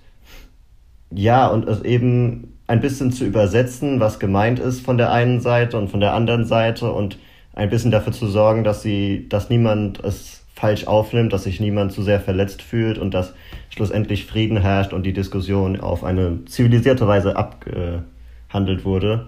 ja, 1.11 1.47
und 1.47 1.67
es 1.67 1.81
eben 1.83 2.55
ein 2.67 2.81
bisschen 2.81 3.11
zu 3.11 3.25
übersetzen, 3.25 3.99
was 3.99 4.19
gemeint 4.19 4.59
ist 4.59 4.81
von 4.81 4.97
der 4.97 5.11
einen 5.11 5.39
Seite 5.39 5.77
und 5.77 5.89
von 5.89 5.99
der 5.99 6.13
anderen 6.13 6.45
Seite 6.45 6.91
und 6.91 7.17
ein 7.53 7.69
bisschen 7.69 7.91
dafür 7.91 8.13
zu 8.13 8.27
sorgen, 8.27 8.63
dass 8.63 8.81
sie, 8.81 9.27
dass 9.29 9.49
niemand 9.49 10.03
es 10.03 10.34
falsch 10.55 10.87
aufnimmt, 10.87 11.33
dass 11.33 11.43
sich 11.43 11.59
niemand 11.59 11.91
zu 11.91 12.01
sehr 12.01 12.19
verletzt 12.19 12.61
fühlt 12.61 12.97
und 12.97 13.13
dass 13.13 13.33
schlussendlich 13.69 14.25
Frieden 14.25 14.57
herrscht 14.57 14.93
und 14.93 15.03
die 15.03 15.13
Diskussion 15.13 15.79
auf 15.79 16.03
eine 16.03 16.45
zivilisierte 16.45 17.07
Weise 17.07 17.35
abgehandelt 17.35 18.85
wurde. 18.85 19.27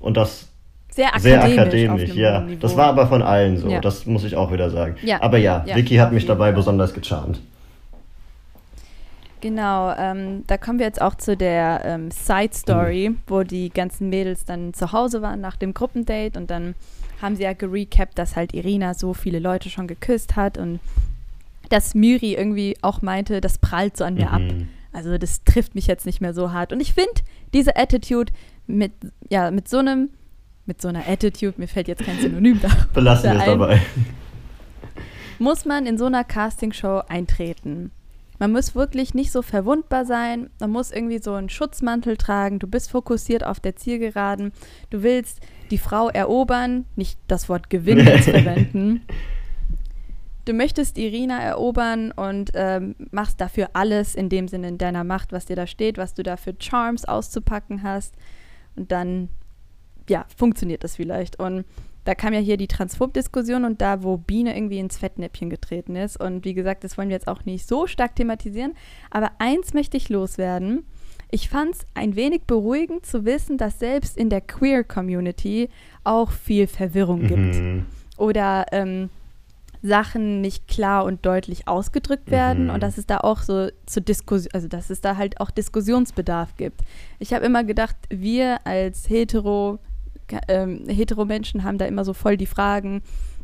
Und 0.00 0.16
das 0.16 0.48
sehr 0.90 1.14
akademisch. 1.14 1.44
Sehr 1.44 1.60
akademisch, 1.60 2.14
ja. 2.14 2.40
Niveau. 2.40 2.58
Das 2.60 2.76
war 2.76 2.86
aber 2.86 3.06
von 3.06 3.22
allen 3.22 3.58
so, 3.58 3.68
ja. 3.68 3.80
das 3.80 4.06
muss 4.06 4.24
ich 4.24 4.36
auch 4.36 4.52
wieder 4.52 4.70
sagen. 4.70 4.96
Ja. 5.02 5.20
Aber 5.22 5.38
ja, 5.38 5.64
ja 5.66 5.76
Vicky 5.76 5.96
hat 5.96 6.12
mich 6.12 6.26
dabei 6.26 6.52
besonders 6.52 6.94
gecharmt. 6.94 7.40
Genau, 9.42 9.92
ähm, 9.96 10.44
da 10.46 10.56
kommen 10.56 10.78
wir 10.78 10.86
jetzt 10.86 11.00
auch 11.00 11.14
zu 11.14 11.36
der 11.36 11.82
ähm, 11.84 12.10
Side 12.10 12.54
Story, 12.54 13.10
mhm. 13.10 13.18
wo 13.26 13.42
die 13.42 13.68
ganzen 13.68 14.08
Mädels 14.08 14.44
dann 14.46 14.72
zu 14.72 14.92
Hause 14.92 15.20
waren 15.20 15.40
nach 15.40 15.56
dem 15.56 15.74
Gruppendate 15.74 16.38
und 16.38 16.50
dann 16.50 16.74
haben 17.20 17.36
sie 17.36 17.42
ja 17.42 17.52
gerecapt, 17.52 18.18
dass 18.18 18.36
halt 18.36 18.54
Irina 18.54 18.94
so 18.94 19.14
viele 19.14 19.38
Leute 19.38 19.70
schon 19.70 19.86
geküsst 19.86 20.36
hat 20.36 20.58
und 20.58 20.80
dass 21.68 21.94
Miri 21.94 22.34
irgendwie 22.34 22.76
auch 22.82 23.02
meinte, 23.02 23.40
das 23.40 23.58
prallt 23.58 23.96
so 23.96 24.04
an 24.04 24.14
mir 24.14 24.28
mhm. 24.28 24.34
ab. 24.34 24.42
Also 24.92 25.18
das 25.18 25.44
trifft 25.44 25.74
mich 25.74 25.86
jetzt 25.86 26.06
nicht 26.06 26.20
mehr 26.20 26.32
so 26.32 26.52
hart. 26.52 26.72
Und 26.72 26.80
ich 26.80 26.94
finde 26.94 27.12
diese 27.52 27.76
Attitude 27.76 28.32
mit, 28.66 28.92
ja, 29.28 29.50
mit 29.50 29.68
so 29.68 29.78
einem, 29.78 30.10
mit 30.64 30.80
so 30.80 30.88
einer 30.88 31.06
Attitude, 31.06 31.54
mir 31.58 31.68
fällt 31.68 31.88
jetzt 31.88 32.04
kein 32.04 32.18
Synonym 32.18 32.60
da. 32.60 32.68
Belassen 32.94 33.32
wir 33.32 33.38
es 33.38 33.44
dabei. 33.44 33.82
Muss 35.38 35.64
man 35.64 35.86
in 35.86 35.98
so 35.98 36.06
einer 36.06 36.24
Castingshow 36.24 37.02
eintreten. 37.08 37.90
Man 38.38 38.52
muss 38.52 38.74
wirklich 38.74 39.14
nicht 39.14 39.32
so 39.32 39.42
verwundbar 39.42 40.04
sein. 40.04 40.50
Man 40.60 40.70
muss 40.70 40.90
irgendwie 40.90 41.18
so 41.18 41.34
einen 41.34 41.48
Schutzmantel 41.48 42.16
tragen. 42.16 42.58
Du 42.58 42.66
bist 42.66 42.90
fokussiert 42.90 43.44
auf 43.44 43.60
der 43.60 43.76
Zielgeraden. 43.76 44.52
Du 44.90 45.02
willst 45.02 45.40
die 45.70 45.78
Frau 45.78 46.08
erobern, 46.08 46.84
nicht 46.96 47.18
das 47.28 47.48
Wort 47.48 47.70
gewinnen 47.70 48.06
jetzt 48.06 48.24
verwenden. 48.30 49.02
Du 50.44 50.52
möchtest 50.52 50.96
Irina 50.96 51.40
erobern 51.40 52.12
und 52.12 52.52
ähm, 52.54 52.94
machst 53.10 53.40
dafür 53.40 53.70
alles 53.72 54.14
in 54.14 54.28
dem 54.28 54.46
Sinne 54.46 54.68
in 54.68 54.78
deiner 54.78 55.02
Macht, 55.02 55.32
was 55.32 55.46
dir 55.46 55.56
da 55.56 55.66
steht, 55.66 55.98
was 55.98 56.14
du 56.14 56.22
da 56.22 56.36
für 56.36 56.54
Charms 56.58 57.04
auszupacken 57.04 57.82
hast. 57.82 58.14
Und 58.76 58.92
dann 58.92 59.28
ja, 60.08 60.24
funktioniert 60.36 60.84
das 60.84 60.96
vielleicht? 60.96 61.38
Und 61.40 61.64
da 62.04 62.14
kam 62.14 62.32
ja 62.32 62.38
hier 62.38 62.56
die 62.56 62.68
Transphob-Diskussion 62.68 63.64
und 63.64 63.80
da, 63.80 64.04
wo 64.04 64.16
Biene 64.16 64.56
irgendwie 64.56 64.78
ins 64.78 64.98
Fettnäpfchen 64.98 65.50
getreten 65.50 65.96
ist. 65.96 66.18
Und 66.18 66.44
wie 66.44 66.54
gesagt, 66.54 66.84
das 66.84 66.96
wollen 66.96 67.08
wir 67.08 67.16
jetzt 67.16 67.26
auch 67.26 67.44
nicht 67.44 67.66
so 67.66 67.88
stark 67.88 68.14
thematisieren. 68.14 68.74
Aber 69.10 69.32
eins 69.38 69.74
möchte 69.74 69.96
ich 69.96 70.08
loswerden. 70.08 70.84
Ich 71.36 71.50
fand 71.50 71.74
es 71.74 71.86
ein 71.92 72.16
wenig 72.16 72.44
beruhigend 72.46 73.04
zu 73.04 73.26
wissen, 73.26 73.58
dass 73.58 73.78
selbst 73.78 74.16
in 74.16 74.30
der 74.30 74.40
Queer-Community 74.40 75.68
auch 76.02 76.30
viel 76.30 76.66
Verwirrung 76.66 77.24
mhm. 77.24 77.26
gibt. 77.26 77.86
Oder 78.16 78.64
ähm, 78.72 79.10
Sachen 79.82 80.40
nicht 80.40 80.66
klar 80.66 81.04
und 81.04 81.26
deutlich 81.26 81.68
ausgedrückt 81.68 82.30
werden 82.30 82.64
mhm. 82.64 82.70
und 82.70 82.82
dass 82.82 82.96
es 82.96 83.04
da 83.04 83.18
auch 83.18 83.42
so 83.42 83.68
zur 83.84 84.02
Diskussion, 84.02 84.48
also 84.54 84.66
dass 84.66 84.88
es 84.88 85.02
da 85.02 85.18
halt 85.18 85.38
auch 85.38 85.50
Diskussionsbedarf 85.50 86.56
gibt. 86.56 86.80
Ich 87.18 87.34
habe 87.34 87.44
immer 87.44 87.64
gedacht, 87.64 87.96
wir 88.08 88.66
als 88.66 89.10
hetero 89.10 89.78
ähm, 90.48 90.88
Hetero-Menschen 90.88 91.64
haben 91.64 91.76
da 91.76 91.84
immer 91.84 92.06
so 92.06 92.14
voll 92.14 92.38
die 92.38 92.46
Fragen 92.46 93.02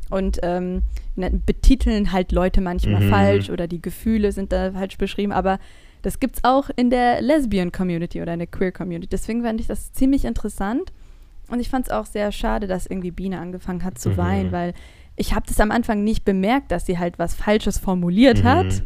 und 0.09 0.39
ähm, 0.43 0.81
ne, 1.15 1.31
betiteln 1.31 2.11
halt 2.11 2.33
Leute 2.33 2.63
manchmal 2.63 3.03
mhm. 3.03 3.11
falsch 3.11 3.51
oder 3.51 3.69
die 3.69 3.83
Gefühle 3.83 4.33
sind 4.33 4.51
da 4.51 4.73
falsch 4.73 4.97
beschrieben, 4.97 5.33
aber 5.33 5.59
das 6.03 6.21
gibt 6.21 6.37
es 6.37 6.45
auch 6.45 6.69
in 6.77 6.91
der 6.91 7.23
Lesbian-Community 7.23 8.21
oder 8.21 8.35
in 8.35 8.41
der 8.41 8.49
Queer-Community. 8.49 9.09
Deswegen 9.09 9.43
fand 9.43 9.61
ich 9.61 9.67
das 9.67 9.93
ziemlich 9.93 10.25
interessant 10.25 10.93
und 11.49 11.61
ich 11.61 11.69
fand 11.69 11.87
es 11.87 11.93
auch 11.93 12.07
sehr 12.07 12.33
schade, 12.33 12.67
dass 12.67 12.87
irgendwie 12.87 13.11
Biene 13.11 13.39
angefangen 13.39 13.85
hat 13.85 13.99
zu 13.99 14.11
mhm. 14.11 14.17
weinen, 14.17 14.53
weil 14.53 14.75
ich 15.17 15.35
habe 15.35 15.47
das 15.47 15.61
am 15.61 15.71
Anfang 15.71 16.05
nicht 16.05 16.25
bemerkt, 16.25 16.71
dass 16.73 16.87
sie 16.87 16.99
halt 16.99 17.19
was 17.19 17.35
Falsches 17.35 17.79
formuliert 17.79 18.43
mhm. 18.43 18.45
hat 18.45 18.83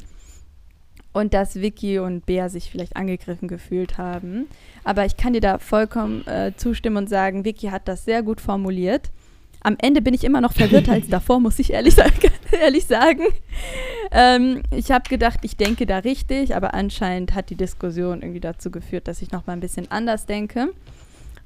und 1.13 1.33
dass 1.33 1.57
Vicky 1.57 1.99
und 1.99 2.27
Bea 2.27 2.49
sich 2.49 2.71
vielleicht 2.71 2.97
angegriffen 2.97 3.49
gefühlt 3.49 3.97
haben. 3.97 4.47
Aber 4.85 5.07
ich 5.07 5.17
kann 5.17 5.33
dir 5.33 5.41
da 5.41 5.59
vollkommen 5.59 6.27
äh, 6.27 6.53
zustimmen 6.57 6.99
und 6.99 7.09
sagen, 7.09 7.45
Vicky 7.45 7.69
hat 7.69 7.89
das 7.89 8.05
sehr 8.05 8.23
gut 8.23 8.41
formuliert. 8.41 9.11
Am 9.61 9.77
Ende 9.81 10.03
bin 10.03 10.13
ich 10.13 10.25
immer 10.25 10.43
noch 10.43 10.53
verwirrter 10.53 10.93
als 10.95 11.09
davor, 11.09 11.41
muss 11.41 11.59
ich 11.59 11.73
ehrlich, 11.73 11.95
sagen. 11.95 12.31
ehrlich 12.53 12.85
sagen. 12.85 13.23
Ähm, 14.19 14.63
ich 14.71 14.91
habe 14.91 15.07
gedacht, 15.11 15.41
ich 15.43 15.59
denke 15.59 15.85
da 15.85 15.99
richtig, 15.99 16.57
aber 16.57 16.73
anscheinend 16.73 17.35
hat 17.35 17.51
die 17.51 17.55
Diskussion 17.55 18.23
irgendwie 18.23 18.41
dazu 18.41 18.71
geführt, 18.71 19.09
dass 19.09 19.21
ich 19.21 19.31
noch 19.31 19.47
mal 19.47 19.53
ein 19.53 19.61
bisschen 19.61 19.91
anders 19.91 20.25
denke. 20.25 20.71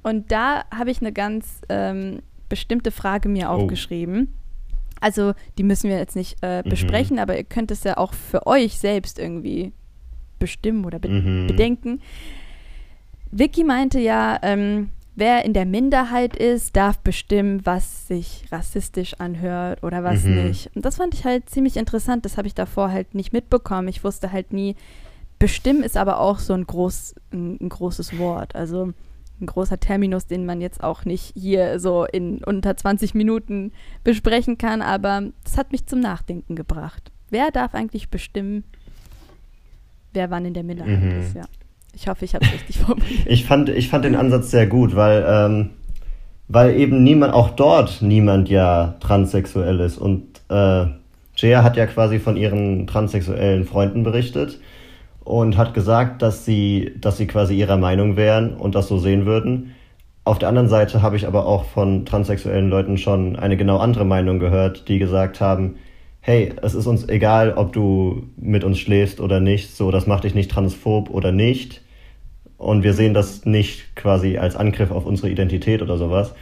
Und 0.04 0.30
da 0.30 0.62
habe 0.72 0.92
ich 0.92 1.00
eine 1.00 1.12
ganz 1.12 1.62
ähm, 1.68 2.20
bestimmte 2.48 2.92
Frage 2.92 3.28
mir 3.28 3.46
oh. 3.46 3.54
aufgeschrieben. 3.54 4.32
Also 5.00 5.34
die 5.58 5.64
müssen 5.64 5.90
wir 5.90 5.98
jetzt 5.98 6.14
nicht 6.14 6.36
äh, 6.42 6.62
mhm. 6.62 6.68
besprechen, 6.68 7.16
mhm. 7.16 7.22
aber 7.22 7.36
ihr 7.36 7.42
könnt 7.42 7.72
es 7.72 7.82
ja 7.82 7.96
auch 7.96 8.14
für 8.14 8.46
euch 8.46 8.78
selbst 8.78 9.18
irgendwie 9.18 9.72
bestimmen 10.38 10.84
oder 10.84 11.00
be 11.00 11.08
mhm. 11.08 11.48
bedenken. 11.48 12.00
Vicky 13.32 13.64
meinte 13.64 13.98
ja, 13.98 14.38
ähm, 14.42 14.90
wer 15.20 15.44
in 15.44 15.52
der 15.52 15.66
Minderheit 15.66 16.34
ist, 16.34 16.74
darf 16.74 16.98
bestimmen, 16.98 17.64
was 17.64 18.08
sich 18.08 18.46
rassistisch 18.50 19.14
anhört 19.20 19.84
oder 19.84 20.02
was 20.02 20.24
mhm. 20.24 20.46
nicht. 20.46 20.70
Und 20.74 20.84
das 20.84 20.96
fand 20.96 21.14
ich 21.14 21.24
halt 21.24 21.48
ziemlich 21.48 21.76
interessant. 21.76 22.24
Das 22.24 22.36
habe 22.36 22.48
ich 22.48 22.54
davor 22.54 22.90
halt 22.90 23.14
nicht 23.14 23.32
mitbekommen. 23.32 23.86
Ich 23.88 24.02
wusste 24.02 24.32
halt 24.32 24.52
nie, 24.52 24.76
bestimmen 25.38 25.82
ist 25.82 25.96
aber 25.96 26.20
auch 26.20 26.38
so 26.38 26.54
ein, 26.54 26.66
groß, 26.66 27.14
ein, 27.32 27.58
ein 27.60 27.68
großes 27.68 28.18
Wort. 28.18 28.56
Also 28.56 28.92
ein 29.40 29.46
großer 29.46 29.78
Terminus, 29.78 30.26
den 30.26 30.46
man 30.46 30.60
jetzt 30.60 30.82
auch 30.82 31.04
nicht 31.04 31.32
hier 31.36 31.78
so 31.78 32.04
in 32.04 32.42
unter 32.42 32.76
20 32.76 33.14
Minuten 33.14 33.72
besprechen 34.04 34.58
kann, 34.58 34.82
aber 34.82 35.22
das 35.44 35.56
hat 35.56 35.72
mich 35.72 35.86
zum 35.86 36.00
Nachdenken 36.00 36.56
gebracht. 36.56 37.12
Wer 37.30 37.50
darf 37.50 37.74
eigentlich 37.74 38.10
bestimmen, 38.10 38.64
wer 40.12 40.30
wann 40.30 40.44
in 40.44 40.54
der 40.54 40.64
Minderheit 40.64 41.00
mhm. 41.00 41.20
ist, 41.20 41.34
ja. 41.34 41.44
Ich 41.94 42.08
hoffe, 42.08 42.24
ich 42.24 42.34
habe 42.34 42.44
es 42.44 42.52
richtig 42.52 42.78
formuliert. 42.86 43.26
Ich 43.26 43.44
fand, 43.44 43.68
ich 43.68 43.88
fand 43.88 44.04
den 44.04 44.16
Ansatz 44.16 44.50
sehr 44.50 44.66
gut, 44.66 44.96
weil, 44.96 45.24
ähm, 45.26 45.70
weil 46.48 46.76
eben 46.76 47.02
niemand, 47.02 47.34
auch 47.34 47.50
dort 47.50 48.02
niemand 48.02 48.48
ja 48.48 48.96
transsexuell 49.00 49.80
ist. 49.80 49.98
Und 49.98 50.40
äh, 50.48 50.86
Jaya 51.36 51.62
hat 51.62 51.76
ja 51.76 51.86
quasi 51.86 52.18
von 52.18 52.36
ihren 52.36 52.86
transsexuellen 52.86 53.64
Freunden 53.64 54.02
berichtet 54.02 54.60
und 55.24 55.56
hat 55.56 55.74
gesagt, 55.74 56.22
dass 56.22 56.44
sie, 56.44 56.92
dass 57.00 57.16
sie 57.16 57.26
quasi 57.26 57.54
ihrer 57.54 57.76
Meinung 57.76 58.16
wären 58.16 58.54
und 58.54 58.74
das 58.74 58.88
so 58.88 58.98
sehen 58.98 59.26
würden. 59.26 59.74
Auf 60.24 60.38
der 60.38 60.48
anderen 60.48 60.68
Seite 60.68 61.02
habe 61.02 61.16
ich 61.16 61.26
aber 61.26 61.46
auch 61.46 61.64
von 61.64 62.04
transsexuellen 62.04 62.68
Leuten 62.68 62.98
schon 62.98 63.36
eine 63.36 63.56
genau 63.56 63.78
andere 63.78 64.04
Meinung 64.04 64.38
gehört, 64.38 64.88
die 64.88 64.98
gesagt 64.98 65.40
haben, 65.40 65.76
hey, 66.20 66.52
es 66.62 66.74
ist 66.74 66.86
uns 66.86 67.08
egal, 67.08 67.54
ob 67.54 67.72
du 67.72 68.24
mit 68.36 68.64
uns 68.64 68.78
schläfst 68.78 69.20
oder 69.20 69.40
nicht, 69.40 69.74
so, 69.74 69.90
das 69.90 70.06
macht 70.06 70.24
dich 70.24 70.34
nicht 70.34 70.50
transphob 70.50 71.10
oder 71.10 71.32
nicht. 71.32 71.82
Und 72.58 72.82
wir 72.82 72.92
sehen 72.92 73.14
das 73.14 73.46
nicht 73.46 73.96
quasi 73.96 74.36
als 74.36 74.54
Angriff 74.54 74.90
auf 74.90 75.06
unsere 75.06 75.30
Identität 75.30 75.80
oder 75.80 75.96
sowas. 75.96 76.34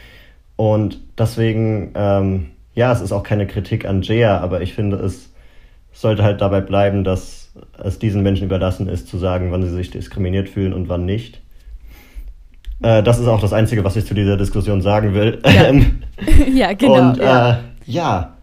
Und 0.57 1.01
deswegen, 1.17 1.93
ähm, 1.95 2.47
ja, 2.75 2.93
es 2.93 3.01
ist 3.01 3.13
auch 3.13 3.23
keine 3.23 3.47
Kritik 3.47 3.87
an 3.87 4.03
Jea, 4.03 4.39
aber 4.39 4.61
ich 4.61 4.75
finde, 4.75 4.97
es 4.97 5.33
sollte 5.93 6.25
halt 6.25 6.41
dabei 6.41 6.61
bleiben, 6.61 7.05
dass 7.05 7.53
es 7.83 8.01
diesen 8.01 8.23
Menschen 8.23 8.47
überlassen 8.47 8.89
ist, 8.89 9.07
zu 9.07 9.19
sagen, 9.19 9.53
wann 9.53 9.63
sie 9.63 9.71
sich 9.71 9.91
diskriminiert 9.91 10.49
fühlen 10.49 10.73
und 10.73 10.89
wann 10.89 11.05
nicht. 11.05 11.41
Äh, 12.83 13.03
das 13.03 13.19
ist 13.19 13.29
auch 13.29 13.41
das 13.41 13.53
Einzige, 13.53 13.85
was 13.85 13.97
ich 13.97 14.05
zu 14.05 14.15
dieser 14.15 14.37
Diskussion 14.37 14.81
sagen 14.81 15.15
will. 15.15 15.41
Ja, 15.45 15.65
ähm, 15.69 16.03
ja 16.55 16.73
genau. 16.73 17.11
Und 17.11 17.19
ja. 17.19 17.51
Äh, 17.51 17.57
ja, 17.87 18.38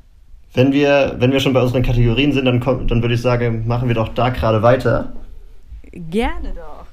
wenn 0.56 0.72
wir, 0.72 1.16
wenn 1.20 1.32
wir 1.32 1.40
schon 1.40 1.54
bei 1.54 1.62
unseren 1.62 1.84
Kategorien 1.84 2.32
sind, 2.32 2.46
dann, 2.46 2.60
dann 2.60 3.02
würde 3.02 3.14
ich 3.14 3.22
sagen, 3.22 3.68
machen 3.68 3.88
wir 3.88 3.96
doch 3.96 4.10
da 4.10 4.30
gerade 4.30 4.62
weiter. 4.62 5.14
Gerne 5.92 6.54
doch. 6.56 6.86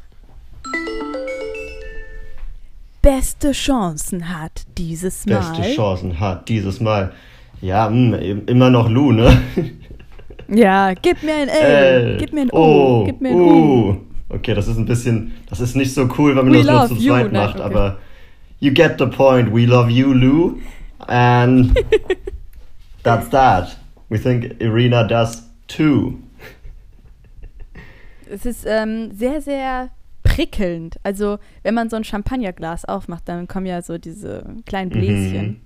Beste 3.00 3.52
Chancen 3.52 4.28
hat 4.28 4.62
dieses 4.76 5.26
Mal. 5.26 5.38
Beste 5.38 5.74
Chancen 5.74 6.20
hat 6.20 6.48
dieses 6.48 6.80
Mal. 6.80 7.12
Ja, 7.60 7.88
mh, 7.88 8.18
hm, 8.18 8.42
immer 8.46 8.70
noch 8.70 8.90
Lou, 8.90 9.12
ne? 9.12 9.40
Ja, 10.48 10.92
gib 10.92 11.22
mir 11.22 11.34
ein 11.34 11.48
L, 11.48 12.14
äh, 12.14 12.18
gib 12.18 12.34
mir 12.34 12.42
ein 12.42 12.50
O, 12.50 13.04
gib 13.06 13.22
mir 13.22 13.30
ein 13.30 13.40
U. 13.40 13.90
Uh. 13.90 13.96
Okay, 14.28 14.54
das 14.54 14.68
ist 14.68 14.76
ein 14.76 14.84
bisschen, 14.84 15.32
das 15.48 15.60
ist 15.60 15.76
nicht 15.76 15.94
so 15.94 16.08
cool, 16.18 16.36
wenn 16.36 16.44
man 16.46 16.54
We 16.54 16.62
das 16.62 16.90
nur 16.90 16.98
zu 16.98 17.06
zweit 17.06 17.32
macht, 17.32 17.56
okay. 17.56 17.64
aber 17.64 17.96
you 18.60 18.72
get 18.72 18.96
the 18.98 19.06
point. 19.06 19.54
We 19.54 19.64
love 19.64 19.90
you, 19.90 20.12
Lou. 20.12 20.58
And 21.06 21.78
that's 23.02 23.28
that. 23.30 23.76
We 24.08 24.18
think 24.18 24.60
Irina 24.60 25.04
does 25.04 25.48
too. 25.68 26.18
Es 28.30 28.46
ist 28.46 28.64
ähm, 28.66 29.10
sehr, 29.12 29.40
sehr 29.40 29.90
prickelnd. 30.22 30.98
Also, 31.02 31.38
wenn 31.62 31.74
man 31.74 31.90
so 31.90 31.96
ein 31.96 32.04
Champagnerglas 32.04 32.84
aufmacht, 32.84 33.28
dann 33.28 33.48
kommen 33.48 33.66
ja 33.66 33.82
so 33.82 33.98
diese 33.98 34.44
kleinen 34.64 34.90
Bläschen. 34.90 35.46
Mhm. 35.46 35.60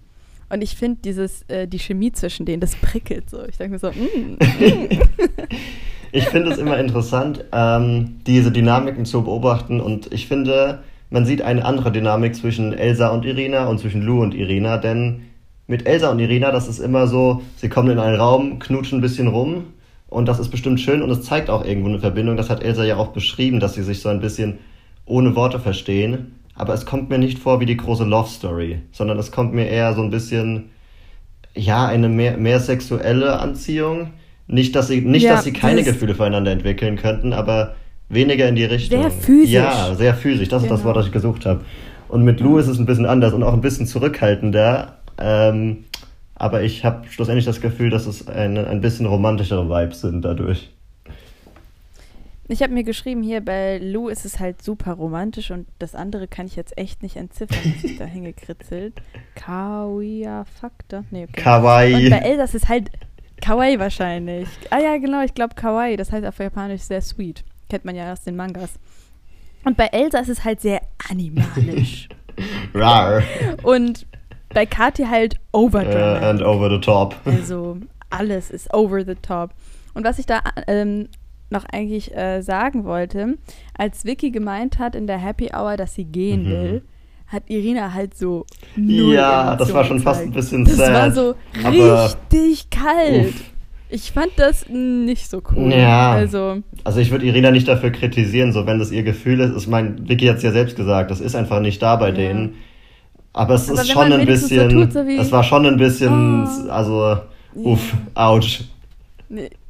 Und 0.48 0.62
ich 0.62 0.76
finde 0.76 1.00
dieses, 1.02 1.42
äh, 1.48 1.66
die 1.66 1.78
Chemie 1.78 2.12
zwischen 2.12 2.46
denen, 2.46 2.60
das 2.60 2.76
prickelt 2.76 3.30
so. 3.30 3.44
Ich 3.44 3.56
denke 3.56 3.74
mir 3.74 3.78
so, 3.78 3.90
mm, 3.90 4.34
mm. 4.34 5.00
ich 6.12 6.24
finde 6.28 6.52
es 6.52 6.58
immer 6.58 6.78
interessant, 6.78 7.44
ähm, 7.52 8.20
diese 8.26 8.52
Dynamiken 8.52 9.04
zu 9.04 9.24
beobachten. 9.24 9.80
Und 9.80 10.12
ich 10.12 10.28
finde, 10.28 10.84
man 11.10 11.24
sieht 11.24 11.42
eine 11.42 11.64
andere 11.64 11.90
Dynamik 11.90 12.36
zwischen 12.36 12.72
Elsa 12.72 13.08
und 13.08 13.24
Irina 13.24 13.66
und 13.66 13.80
zwischen 13.80 14.02
Lou 14.02 14.22
und 14.22 14.34
Irina. 14.34 14.78
Denn 14.78 15.22
mit 15.66 15.86
Elsa 15.86 16.10
und 16.10 16.18
Irina, 16.18 16.50
das 16.50 16.68
ist 16.68 16.78
immer 16.78 17.06
so, 17.06 17.42
sie 17.56 17.68
kommen 17.68 17.90
in 17.90 17.98
einen 17.98 18.16
Raum, 18.16 18.58
knutschen 18.58 18.98
ein 18.98 19.02
bisschen 19.02 19.28
rum. 19.28 19.64
Und 20.08 20.26
das 20.26 20.38
ist 20.38 20.50
bestimmt 20.50 20.80
schön 20.80 21.02
und 21.02 21.10
es 21.10 21.22
zeigt 21.22 21.50
auch 21.50 21.64
irgendwo 21.64 21.88
eine 21.88 21.98
Verbindung. 21.98 22.36
Das 22.36 22.48
hat 22.48 22.62
Elsa 22.62 22.84
ja 22.84 22.96
auch 22.96 23.08
beschrieben, 23.08 23.58
dass 23.58 23.74
sie 23.74 23.82
sich 23.82 24.00
so 24.00 24.08
ein 24.08 24.20
bisschen 24.20 24.58
ohne 25.04 25.34
Worte 25.34 25.58
verstehen 25.58 26.36
aber 26.56 26.72
es 26.72 26.86
kommt 26.86 27.10
mir 27.10 27.18
nicht 27.18 27.38
vor 27.38 27.60
wie 27.60 27.66
die 27.66 27.76
große 27.76 28.04
Love 28.04 28.28
Story, 28.28 28.80
sondern 28.90 29.18
es 29.18 29.30
kommt 29.30 29.52
mir 29.52 29.68
eher 29.68 29.94
so 29.94 30.02
ein 30.02 30.10
bisschen, 30.10 30.70
ja, 31.54 31.86
eine 31.86 32.08
mehr, 32.08 32.38
mehr 32.38 32.60
sexuelle 32.60 33.38
Anziehung. 33.38 34.12
Nicht, 34.46 34.74
dass 34.74 34.88
sie, 34.88 35.02
nicht, 35.02 35.24
ja, 35.24 35.34
dass 35.34 35.44
sie 35.44 35.52
keine 35.52 35.82
Gefühle 35.82 36.14
füreinander 36.14 36.50
entwickeln 36.50 36.96
könnten, 36.96 37.32
aber 37.32 37.74
weniger 38.08 38.48
in 38.48 38.56
die 38.56 38.64
Richtung. 38.64 39.02
Sehr 39.02 39.10
physisch. 39.10 39.50
Ja, 39.50 39.94
sehr 39.94 40.14
physisch. 40.14 40.48
Das 40.48 40.62
genau. 40.62 40.74
ist 40.74 40.80
das 40.80 40.86
Wort, 40.86 40.96
das 40.96 41.06
ich 41.06 41.12
gesucht 41.12 41.44
habe. 41.44 41.60
Und 42.08 42.24
mit 42.24 42.40
Lou 42.40 42.56
ist 42.56 42.68
es 42.68 42.78
ein 42.78 42.86
bisschen 42.86 43.06
anders 43.06 43.34
und 43.34 43.42
auch 43.42 43.52
ein 43.52 43.60
bisschen 43.60 43.86
zurückhaltender. 43.86 44.95
Ähm, 45.18 45.84
aber 46.34 46.62
ich 46.62 46.84
habe 46.84 47.08
schlussendlich 47.08 47.46
das 47.46 47.60
Gefühl, 47.60 47.90
dass 47.90 48.06
es 48.06 48.28
eine, 48.28 48.66
ein 48.66 48.80
bisschen 48.80 49.06
romantischere 49.06 49.68
Vibes 49.68 50.02
sind 50.02 50.22
dadurch. 50.22 50.70
Ich 52.48 52.62
habe 52.62 52.72
mir 52.72 52.84
geschrieben, 52.84 53.22
hier 53.22 53.40
bei 53.40 53.78
Lou 53.78 54.08
ist 54.08 54.24
es 54.24 54.38
halt 54.38 54.62
super 54.62 54.92
romantisch 54.92 55.50
und 55.50 55.66
das 55.80 55.96
andere 55.96 56.28
kann 56.28 56.46
ich 56.46 56.54
jetzt 56.54 56.78
echt 56.78 57.02
nicht 57.02 57.16
entziffern, 57.16 57.58
was 57.74 57.84
ist 57.84 58.00
da 58.00 58.04
hingekritzelt. 58.04 58.94
Kawaii 59.34 60.28
Faktor? 60.60 61.04
Nee, 61.10 61.24
okay. 61.24 61.42
Kawaii. 61.42 62.04
Und 62.04 62.10
bei 62.10 62.18
Elsa 62.18 62.44
ist 62.44 62.54
es 62.54 62.68
halt 62.68 62.90
Kawaii 63.40 63.78
wahrscheinlich. 63.80 64.48
Ah 64.70 64.78
ja, 64.78 64.96
genau, 64.98 65.24
ich 65.24 65.34
glaube 65.34 65.56
Kawaii, 65.56 65.96
das 65.96 66.12
heißt 66.12 66.24
auf 66.24 66.38
Japanisch 66.38 66.82
sehr 66.82 67.00
sweet. 67.00 67.42
Kennt 67.68 67.84
man 67.84 67.96
ja 67.96 68.12
aus 68.12 68.22
den 68.22 68.36
Mangas. 68.36 68.78
Und 69.64 69.76
bei 69.76 69.86
Elsa 69.86 70.20
ist 70.20 70.28
es 70.28 70.44
halt 70.44 70.60
sehr 70.60 70.80
animalisch. 71.10 72.08
Rar. 72.74 73.22
Und 73.64 74.06
bei 74.56 74.64
Kati 74.64 75.04
halt 75.04 75.36
overdrive. 75.52 76.22
Uh, 76.22 76.24
and 76.24 76.42
over 76.42 76.70
the 76.70 76.80
top. 76.80 77.14
Also 77.26 77.76
alles 78.08 78.50
ist 78.50 78.72
over 78.72 79.04
the 79.04 79.14
top. 79.14 79.50
Und 79.92 80.04
was 80.04 80.18
ich 80.18 80.24
da 80.24 80.40
ähm, 80.66 81.08
noch 81.50 81.66
eigentlich 81.66 82.16
äh, 82.16 82.40
sagen 82.40 82.84
wollte, 82.84 83.36
als 83.76 84.06
Vicky 84.06 84.30
gemeint 84.30 84.78
hat 84.78 84.94
in 84.94 85.06
der 85.06 85.18
Happy 85.18 85.50
Hour, 85.54 85.76
dass 85.76 85.94
sie 85.94 86.04
gehen 86.04 86.44
mhm. 86.44 86.50
will, 86.50 86.82
hat 87.26 87.42
Irina 87.48 87.92
halt 87.92 88.16
so. 88.16 88.46
ja, 88.76 89.56
das 89.56 89.74
war 89.74 89.84
schon 89.84 90.00
fast 90.00 90.22
ein 90.22 90.32
bisschen 90.32 90.64
das 90.64 90.76
sad. 90.76 90.88
Das 90.88 90.94
war 90.94 91.10
so 91.10 91.34
richtig 91.68 92.70
kalt. 92.70 93.28
Uff. 93.28 93.52
Ich 93.90 94.10
fand 94.10 94.32
das 94.36 94.68
nicht 94.70 95.28
so 95.28 95.42
cool. 95.54 95.70
Ja. 95.70 96.12
Also, 96.12 96.62
also 96.82 96.98
ich 96.98 97.10
würde 97.10 97.26
Irina 97.26 97.50
nicht 97.50 97.68
dafür 97.68 97.90
kritisieren, 97.90 98.52
so 98.52 98.66
wenn 98.66 98.78
das 98.78 98.90
ihr 98.90 99.02
Gefühl 99.02 99.40
ist. 99.40 99.54
Ich 99.54 99.68
meine, 99.68 99.96
Vicky 100.08 100.26
hat 100.26 100.38
es 100.38 100.42
ja 100.42 100.50
selbst 100.50 100.76
gesagt, 100.76 101.10
das 101.10 101.20
ist 101.20 101.36
einfach 101.36 101.60
nicht 101.60 101.82
da 101.82 101.96
bei 101.96 102.08
ja. 102.08 102.14
denen. 102.14 102.54
Aber 103.36 103.54
es 103.54 103.68
Aber 103.68 103.82
ist 103.82 103.90
schon 103.90 104.12
ein 104.12 104.24
bisschen. 104.24 104.70
So 104.70 104.84
tut, 104.84 104.92
so 104.94 105.00
es 105.00 105.30
war 105.30 105.44
schon 105.44 105.66
ein 105.66 105.76
bisschen, 105.76 106.46
oh. 106.46 106.70
also, 106.70 107.18
uff, 107.54 107.92
ja. 107.92 108.28
ouch. 108.28 108.64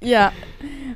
Ja. 0.00 0.32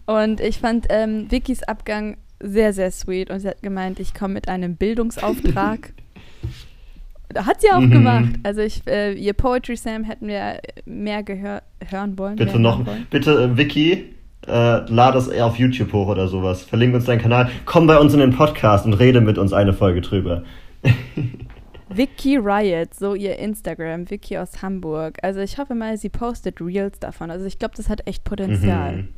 Und 0.07 0.41
ich 0.41 0.59
fand 0.59 0.87
ähm, 0.89 1.27
Vickys 1.29 1.65
Abgang 1.65 2.17
sehr, 2.39 2.73
sehr 2.73 2.93
sweet. 2.93 3.31
Und 3.31 3.41
sie 3.41 3.49
hat 3.49 3.61
gemeint, 3.63 3.99
ich 3.99 4.15
komme 4.15 4.35
mit 4.35 4.49
einem 4.49 4.77
Bildungsauftrag. 4.77 5.93
Hat 7.37 7.61
sie 7.61 7.71
auch 7.71 7.81
mhm. 7.81 7.91
gemacht. 7.91 8.31
Also 8.45 8.61
ich, 8.61 8.83
äh, 8.89 9.15
ihr 9.15 9.35
Poetry 9.35 9.77
Sam 9.77 10.05
hätten 10.05 10.27
wir 10.27 10.61
mehr 10.85 11.23
gehör 11.23 11.63
hören 11.89 12.19
wollen. 12.19 12.37
Bitte 12.37 12.59
noch, 12.59 12.85
wollen. 12.87 13.07
bitte 13.11 13.33
äh, 13.33 13.57
Vicky, 13.57 14.15
äh, 14.47 14.91
lad 14.91 15.15
es 15.17 15.29
eher 15.29 15.47
auf 15.47 15.57
YouTube 15.57 15.93
hoch 15.93 16.09
oder 16.09 16.29
sowas. 16.29 16.63
Verlinke 16.63 16.97
uns 16.97 17.05
deinen 17.05 17.21
Kanal. 17.21 17.51
Komm 17.67 17.87
bei 17.87 17.99
uns 17.99 18.15
in 18.15 18.21
den 18.21 18.33
Podcast 18.33 18.85
und 18.85 18.95
rede 18.95 19.21
mit 19.21 19.39
uns 19.39 19.53
eine 19.53 19.73
Folge 19.73 20.01
drüber. 20.01 20.45
Vicky 21.93 22.37
Riot, 22.37 22.95
so 22.95 23.15
ihr 23.15 23.39
Instagram, 23.39 24.11
Vicky 24.11 24.39
aus 24.39 24.63
Hamburg. 24.63 25.19
Also 25.23 25.41
ich 25.41 25.59
hoffe 25.59 25.75
mal, 25.75 25.97
sie 25.97 26.09
postet 26.09 26.61
Reels 26.61 26.99
davon. 26.99 27.31
Also 27.31 27.47
ich 27.47 27.59
glaube, 27.59 27.75
das 27.77 27.89
hat 27.89 28.07
echt 28.07 28.25
Potenzial. 28.25 28.97
Mhm. 28.97 29.09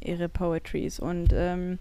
Ihre 0.00 0.28
Poetries. 0.28 1.00
Und 1.00 1.32
ähm, 1.34 1.78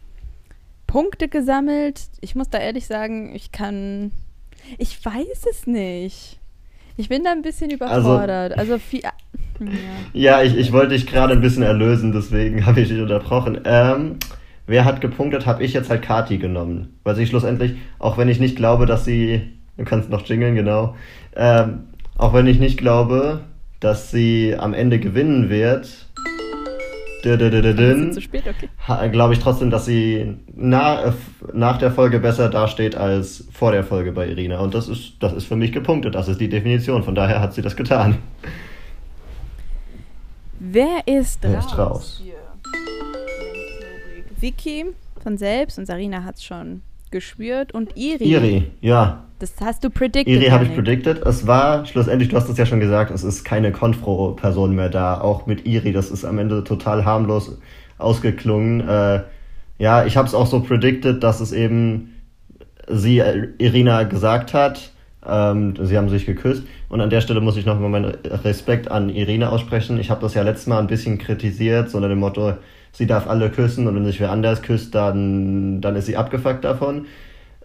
Punkte 0.87 1.27
gesammelt. 1.27 2.01
Ich 2.21 2.35
muss 2.35 2.49
da 2.49 2.57
ehrlich 2.57 2.87
sagen, 2.87 3.35
ich 3.35 3.51
kann 3.51 4.11
ich 4.77 5.03
weiß 5.03 5.45
es 5.49 5.67
nicht. 5.67 6.39
Ich 6.97 7.09
bin 7.09 7.23
da 7.23 7.31
ein 7.31 7.41
bisschen 7.41 7.71
also 7.79 7.85
überfordert. 7.85 8.57
Also, 8.57 8.73
also 8.73 8.83
viel. 8.83 9.01
Ja, 9.01 9.11
ja 10.13 10.43
ich, 10.43 10.57
ich 10.57 10.71
wollte 10.71 10.93
dich 10.93 11.05
gerade 11.05 11.33
ein 11.33 11.41
bisschen 11.41 11.63
erlösen, 11.63 12.11
deswegen 12.11 12.65
habe 12.65 12.81
ich 12.81 12.89
dich 12.89 12.99
unterbrochen. 12.99 13.61
Ähm, 13.65 14.17
wer 14.65 14.85
hat 14.85 15.01
gepunktet, 15.01 15.45
habe 15.45 15.63
ich 15.63 15.73
jetzt 15.73 15.89
halt 15.89 16.01
Kati 16.01 16.37
genommen. 16.37 16.99
Weil 17.03 17.15
sie 17.15 17.27
schlussendlich, 17.27 17.75
auch 17.99 18.17
wenn 18.17 18.29
ich 18.29 18.39
nicht 18.39 18.55
glaube, 18.55 18.85
dass 18.85 19.05
sie. 19.05 19.53
Du 19.77 19.83
kannst 19.85 20.09
noch 20.09 20.25
jingeln, 20.25 20.55
genau. 20.55 20.95
Ähm, 21.35 21.85
auch 22.17 22.33
wenn 22.33 22.47
ich 22.47 22.59
nicht 22.59 22.77
glaube, 22.77 23.41
dass 23.79 24.11
sie 24.11 24.55
am 24.57 24.73
Ende 24.73 24.99
gewinnen 24.99 25.49
wird, 25.49 26.07
zu 27.23 28.21
spät, 28.21 28.43
okay. 28.47 29.09
Glaube 29.11 29.33
ich 29.33 29.39
trotzdem, 29.39 29.69
dass 29.69 29.85
sie 29.85 30.37
na, 30.55 31.07
äh, 31.07 31.13
nach 31.53 31.77
der 31.77 31.91
Folge 31.91 32.19
besser 32.19 32.49
dasteht 32.49 32.95
als 32.95 33.47
vor 33.51 33.71
der 33.71 33.83
Folge 33.83 34.11
bei 34.13 34.27
Irina. 34.27 34.59
Und 34.59 34.73
das 34.73 34.87
ist, 34.87 35.15
das 35.19 35.33
ist 35.33 35.45
für 35.45 35.55
mich 35.55 35.71
gepunktet. 35.71 36.15
Das 36.15 36.27
ist 36.27 36.39
die 36.39 36.47
Definition. 36.47 37.03
Von 37.03 37.15
daher 37.15 37.41
hat 37.41 37.53
sie 37.53 37.61
das 37.61 37.75
getan. 37.75 38.19
Wer 40.59 41.01
ist 41.05 41.43
Wer 41.43 41.55
raus? 41.55 41.65
Ist 41.65 41.77
raus? 41.77 42.23
Vicky 44.39 44.85
von 45.21 45.37
selbst 45.37 45.79
und 45.79 45.85
Sarina 45.85 46.23
hat 46.23 46.35
es 46.35 46.43
schon 46.43 46.81
gespürt 47.11 47.73
und 47.73 47.95
Iri. 47.95 48.23
Iri, 48.23 48.71
ja. 48.81 49.23
Das 49.39 49.53
hast 49.61 49.83
du 49.83 49.89
predicted. 49.89 50.33
Iri 50.33 50.47
habe 50.49 50.65
ich 50.65 50.73
predicted. 50.73 51.23
Es 51.25 51.45
war 51.45 51.85
schlussendlich, 51.85 52.29
du 52.29 52.37
hast 52.37 52.49
es 52.49 52.57
ja 52.57 52.65
schon 52.65 52.79
gesagt, 52.79 53.11
es 53.11 53.23
ist 53.23 53.43
keine 53.43 53.71
Konfro-Person 53.71 54.75
mehr 54.75 54.89
da. 54.89 55.21
Auch 55.21 55.45
mit 55.45 55.65
Iri, 55.65 55.91
das 55.91 56.09
ist 56.09 56.25
am 56.25 56.39
Ende 56.39 56.63
total 56.63 57.05
harmlos 57.05 57.57
ausgeklungen. 57.97 58.87
Äh, 58.87 59.23
ja, 59.77 60.05
ich 60.05 60.17
habe 60.17 60.27
es 60.27 60.33
auch 60.33 60.47
so 60.47 60.61
predicted, 60.61 61.23
dass 61.23 61.39
es 61.39 61.51
eben 61.51 62.15
sie 62.89 63.19
äh, 63.19 63.49
Irina 63.59 64.03
gesagt 64.03 64.53
hat. 64.53 64.91
Ähm, 65.25 65.75
sie 65.81 65.97
haben 65.97 66.09
sich 66.09 66.25
geküsst. 66.25 66.63
Und 66.89 67.01
an 67.01 67.09
der 67.09 67.21
Stelle 67.21 67.41
muss 67.41 67.57
ich 67.57 67.65
nochmal 67.65 67.89
meinen 67.89 68.15
Respekt 68.43 68.89
an 68.89 69.09
Irina 69.09 69.49
aussprechen. 69.49 69.99
Ich 69.99 70.09
habe 70.09 70.21
das 70.21 70.33
ja 70.33 70.41
letztes 70.41 70.67
Mal 70.67 70.79
ein 70.79 70.87
bisschen 70.87 71.17
kritisiert, 71.17 71.89
so 71.89 71.97
unter 71.97 72.09
dem 72.09 72.19
Motto, 72.19 72.53
sie 72.97 73.05
darf 73.05 73.27
alle 73.27 73.51
küssen 73.51 73.87
und 73.87 73.95
wenn 73.95 74.05
sich 74.05 74.19
wer 74.19 74.31
anders 74.31 74.63
küsst, 74.63 74.95
dann, 74.95 75.81
dann 75.81 75.95
ist 75.95 76.07
sie 76.07 76.17
abgefuckt 76.17 76.63
davon. 76.63 77.05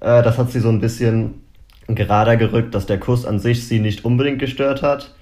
Äh, 0.01 0.23
das 0.23 0.37
hat 0.37 0.51
sie 0.51 0.61
so 0.61 0.69
ein 0.69 0.81
bisschen 0.81 1.41
gerader 1.89 2.37
gerückt, 2.37 2.75
dass 2.75 2.85
der 2.85 3.01
Kuss 3.01 3.25
an 3.25 3.39
sich 3.39 3.67
sie 3.67 3.81
nicht 3.81 4.05
unbedingt 4.05 4.39
gestört 4.39 4.83
hat. 4.83 5.15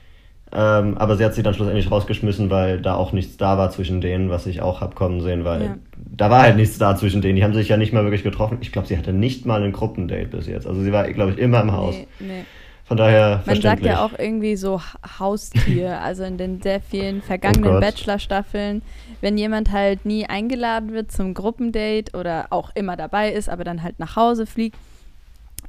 Ähm, 0.53 0.99
aber 0.99 1.16
sie 1.16 1.25
hat 1.25 1.35
sie 1.35 1.44
dann 1.44 1.55
schlussendlich 1.55 1.92
rausgeschmissen, 1.92 2.51
weil 2.51 2.81
da 2.81 2.94
auch 2.94 3.12
nichts 3.12 3.37
da 3.37 3.57
war 3.57 3.70
zwischen 3.70 4.01
denen, 4.01 4.31
was 4.31 4.46
ich 4.46 4.62
auch 4.62 4.81
hab 4.81 4.96
kommen 4.96 5.20
sehen, 5.20 5.44
weil 5.44 5.62
ja. 5.62 5.77
da 5.96 6.29
war 6.29 6.42
halt 6.42 6.57
nichts 6.57 6.77
da 6.77 6.96
zwischen 6.96 7.23
denen. 7.23 7.37
Die 7.37 7.44
haben 7.44 7.55
sich 7.55 7.68
ja 7.68 7.77
nicht 7.77 7.92
mal 7.92 8.03
wirklich 8.03 8.25
getroffen. 8.25 8.59
Ich 8.61 8.73
glaube, 8.73 8.88
sie 8.88 8.99
hatte 8.99 9.12
nicht 9.12 9.46
mal 9.46 9.62
ein 9.62 9.70
Gruppendate 9.70 10.27
bis 10.27 10.49
jetzt. 10.49 10.66
Also 10.66 10.83
sie 10.83 10.90
war, 10.90 11.09
glaube 11.12 11.31
ich, 11.31 11.38
immer 11.38 11.61
im 11.61 11.70
Haus. 11.70 11.94
Nee, 11.94 12.27
nee. 12.27 12.44
Von 12.90 12.96
daher 12.96 13.40
Man 13.46 13.61
sagt 13.61 13.85
ja 13.85 14.05
auch 14.05 14.18
irgendwie 14.18 14.57
so 14.57 14.81
Haustier, 15.20 16.00
also 16.03 16.24
in 16.24 16.38
den 16.38 16.61
sehr 16.61 16.81
vielen 16.81 17.22
vergangenen 17.22 17.76
oh 17.76 17.81
Bachelor-Staffeln, 17.81 18.83
wenn 19.20 19.38
jemand 19.38 19.70
halt 19.70 20.05
nie 20.05 20.26
eingeladen 20.26 20.92
wird 20.92 21.12
zum 21.12 21.33
Gruppendate 21.33 22.18
oder 22.18 22.48
auch 22.50 22.72
immer 22.74 22.96
dabei 22.96 23.31
ist, 23.31 23.48
aber 23.48 23.62
dann 23.62 23.85
halt 23.85 24.00
nach 24.00 24.16
Hause 24.16 24.44
fliegt, 24.44 24.76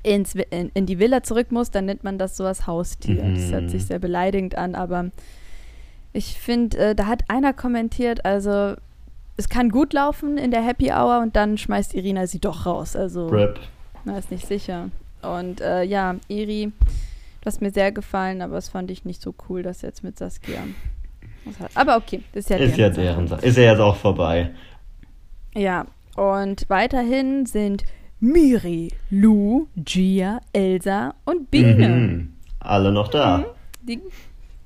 ins, 0.01 0.34
in, 0.34 0.71
in 0.73 0.88
die 0.88 0.97
Villa 0.97 1.21
zurück 1.21 1.51
muss, 1.51 1.69
dann 1.69 1.86
nennt 1.86 2.03
man 2.03 2.17
das 2.17 2.36
so 2.36 2.43
als 2.43 2.65
Haustier. 2.65 3.23
Mhm. 3.23 3.36
Das 3.36 3.51
hört 3.51 3.69
sich 3.69 3.86
sehr 3.86 3.99
beleidigend 3.99 4.57
an, 4.57 4.73
aber 4.73 5.12
ich 6.13 6.39
finde, 6.39 6.75
äh, 6.79 6.95
da 6.95 7.05
hat 7.05 7.25
einer 7.27 7.53
kommentiert, 7.53 8.25
also 8.25 8.73
es 9.38 9.47
kann 9.47 9.69
gut 9.69 9.93
laufen 9.93 10.39
in 10.39 10.49
der 10.49 10.63
Happy 10.63 10.91
Hour 10.91 11.19
und 11.21 11.36
dann 11.36 11.60
schmeißt 11.60 11.93
Irina 11.93 12.25
sie 12.25 12.39
doch 12.39 12.65
raus. 12.65 12.95
Also, 12.95 13.27
Rip. 13.27 13.60
na, 14.05 14.17
ist 14.17 14.31
nicht 14.31 14.47
sicher. 14.47 14.89
Und 15.21 15.62
äh, 15.62 15.84
ja, 15.84 16.15
Iri, 16.27 16.71
das 17.41 17.56
hat 17.56 17.62
mir 17.62 17.71
sehr 17.71 17.91
gefallen, 17.91 18.41
aber 18.41 18.56
das 18.56 18.69
fand 18.69 18.91
ich 18.91 19.06
nicht 19.06 19.21
so 19.21 19.34
cool, 19.49 19.63
das 19.63 19.82
jetzt 19.82 20.04
mit 20.04 20.17
Saskia. 20.17 20.60
Aber 21.73 21.97
okay, 21.97 22.21
das 22.34 22.45
ist 22.45 22.49
ja 22.49 22.58
Ist 22.58 22.77
ja 22.77 22.89
deren 22.89 23.27
Sache. 23.27 23.45
Ist 23.45 23.58
ja 23.58 23.71
jetzt 23.71 23.80
auch 23.80 23.95
vorbei. 23.95 24.51
Ja, 25.56 25.86
und 26.15 26.65
weiterhin 26.69 27.45
sind 27.45 27.84
Miri, 28.19 28.91
Lou, 29.10 29.67
Gia, 29.75 30.39
Elsa 30.54 31.15
und 31.25 31.49
Biene. 31.49 31.89
Mhm. 31.89 32.34
Alle 32.60 32.91
noch 32.91 33.08
da. 33.08 33.39
Mhm. 33.39 33.45
Die 33.88 34.01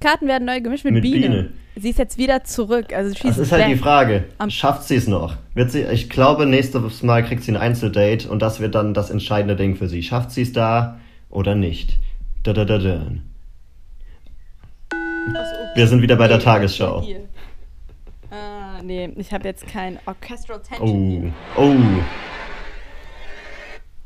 Karten 0.01 0.27
werden 0.27 0.45
neu 0.45 0.59
gemischt 0.59 0.83
mit, 0.83 0.95
mit 0.95 1.03
Biene. 1.03 1.27
Biene. 1.27 1.49
Sie 1.77 1.89
ist 1.89 1.99
jetzt 1.99 2.17
wieder 2.17 2.43
zurück. 2.43 2.93
Also 2.93 3.13
das 3.21 3.37
ist 3.37 3.51
halt 3.51 3.67
die 3.67 3.75
Frage. 3.75 4.25
Schafft 4.47 4.83
sie 4.83 4.95
es 4.95 5.07
noch? 5.07 5.35
Wird 5.53 5.71
sie, 5.71 5.83
ich 5.83 6.09
glaube, 6.09 6.45
nächstes 6.45 7.03
Mal 7.03 7.23
kriegt 7.23 7.43
sie 7.43 7.51
ein 7.51 7.57
Einzeldate 7.57 8.29
und 8.29 8.41
das 8.41 8.59
wird 8.59 8.75
dann 8.75 8.93
das 8.93 9.09
entscheidende 9.09 9.55
Ding 9.55 9.75
für 9.75 9.87
sie. 9.87 10.03
Schafft 10.03 10.31
sie 10.31 10.41
es 10.41 10.53
da 10.53 10.99
oder 11.29 11.55
nicht? 11.55 11.97
Da, 12.45 12.53
da, 12.53 12.63
da, 12.63 12.77
da. 12.77 13.01
Wir 15.73 15.87
sind 15.87 16.03
wieder 16.03 16.15
bei 16.15 16.27
der 16.27 16.37
Tagesschau. 16.37 17.03
Ah, 18.29 18.83
nee, 18.83 19.09
ich 19.15 19.33
habe 19.33 19.47
jetzt 19.47 19.65
kein 19.67 19.97
Orchestral 20.05 20.61
Tension. 20.61 21.33
Oh, 21.57 21.61
oh. 21.63 21.75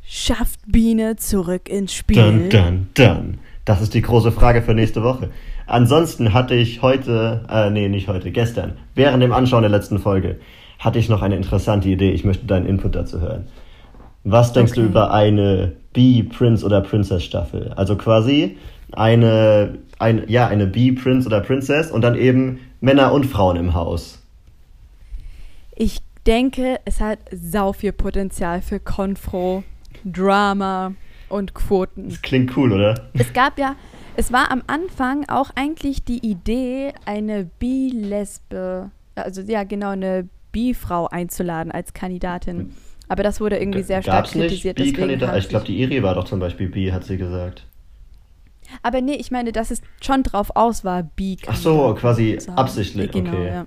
Schafft 0.02 0.60
Biene 0.66 1.16
zurück 1.16 1.68
ins 1.68 1.92
Spiel? 1.92 2.16
Dun, 2.16 2.48
dun, 2.48 2.88
dun. 2.94 3.38
Das 3.66 3.82
ist 3.82 3.92
die 3.92 4.00
große 4.00 4.32
Frage 4.32 4.62
für 4.62 4.72
nächste 4.72 5.02
Woche. 5.02 5.28
Ansonsten 5.66 6.32
hatte 6.32 6.54
ich 6.54 6.80
heute, 6.80 7.44
äh, 7.50 7.68
nee, 7.68 7.90
nicht 7.90 8.08
heute, 8.08 8.30
gestern, 8.30 8.78
während 8.94 9.22
dem 9.22 9.34
Anschauen 9.34 9.64
der 9.64 9.70
letzten 9.70 9.98
Folge, 9.98 10.40
hatte 10.78 10.98
ich 10.98 11.10
noch 11.10 11.20
eine 11.20 11.36
interessante 11.36 11.90
Idee. 11.90 12.12
Ich 12.12 12.24
möchte 12.24 12.46
deinen 12.46 12.64
Input 12.64 12.94
dazu 12.94 13.20
hören. 13.20 13.48
Was 14.24 14.52
denkst 14.52 14.72
okay. 14.72 14.82
du 14.82 14.86
über 14.86 15.12
eine 15.12 15.72
B-Prince 15.92 16.64
oder 16.64 16.80
Princess 16.80 17.24
Staffel? 17.24 17.72
Also 17.76 17.96
quasi 17.96 18.58
eine, 18.92 19.78
ein, 19.98 20.24
ja, 20.28 20.46
eine 20.46 20.66
B-Prince 20.66 21.26
oder 21.26 21.40
Princess 21.40 21.90
und 21.90 22.02
dann 22.02 22.16
eben 22.16 22.60
Männer 22.80 23.12
und 23.12 23.24
Frauen 23.24 23.56
im 23.56 23.74
Haus. 23.74 24.18
Ich 25.74 26.00
denke, 26.26 26.80
es 26.84 27.00
hat 27.00 27.18
sau 27.32 27.72
viel 27.72 27.92
Potenzial 27.92 28.60
für 28.60 28.80
Konfro, 28.80 29.64
Drama 30.04 30.92
und 31.28 31.54
Quoten. 31.54 32.10
Das 32.10 32.22
klingt 32.22 32.56
cool, 32.56 32.72
oder? 32.72 33.08
Es 33.14 33.32
gab 33.32 33.58
ja, 33.58 33.76
es 34.16 34.32
war 34.32 34.50
am 34.50 34.62
Anfang 34.66 35.28
auch 35.28 35.50
eigentlich 35.54 36.04
die 36.04 36.18
Idee, 36.18 36.92
eine 37.06 37.48
Bi-Lesbe, 37.58 38.90
also 39.14 39.40
ja 39.42 39.64
genau, 39.64 39.90
eine 39.90 40.28
Bi-Frau 40.52 41.06
einzuladen 41.06 41.72
als 41.72 41.94
Kandidatin. 41.94 42.74
Aber 43.10 43.24
das 43.24 43.40
wurde 43.40 43.58
irgendwie 43.58 43.82
sehr 43.82 44.02
stark 44.02 44.18
Gab's 44.18 44.30
kritisiert. 44.30 44.78
Nicht 44.78 44.94
Bi-Kandidat? 44.94 45.36
Ich 45.36 45.48
glaube, 45.48 45.64
die 45.64 45.80
Iri 45.80 46.00
war 46.04 46.14
doch 46.14 46.22
zum 46.22 46.38
Beispiel 46.38 46.68
Bi, 46.68 46.92
hat 46.92 47.02
sie 47.02 47.16
gesagt. 47.16 47.66
Aber 48.84 49.00
nee, 49.00 49.16
ich 49.16 49.32
meine, 49.32 49.50
dass 49.50 49.72
es 49.72 49.82
schon 50.00 50.22
drauf 50.22 50.52
aus 50.54 50.84
war, 50.84 51.02
bi 51.02 51.36
Ach 51.48 51.56
so, 51.56 51.92
quasi 51.98 52.38
absichtlich, 52.54 53.10
genau, 53.10 53.32
okay. 53.32 53.46
Ja. 53.48 53.66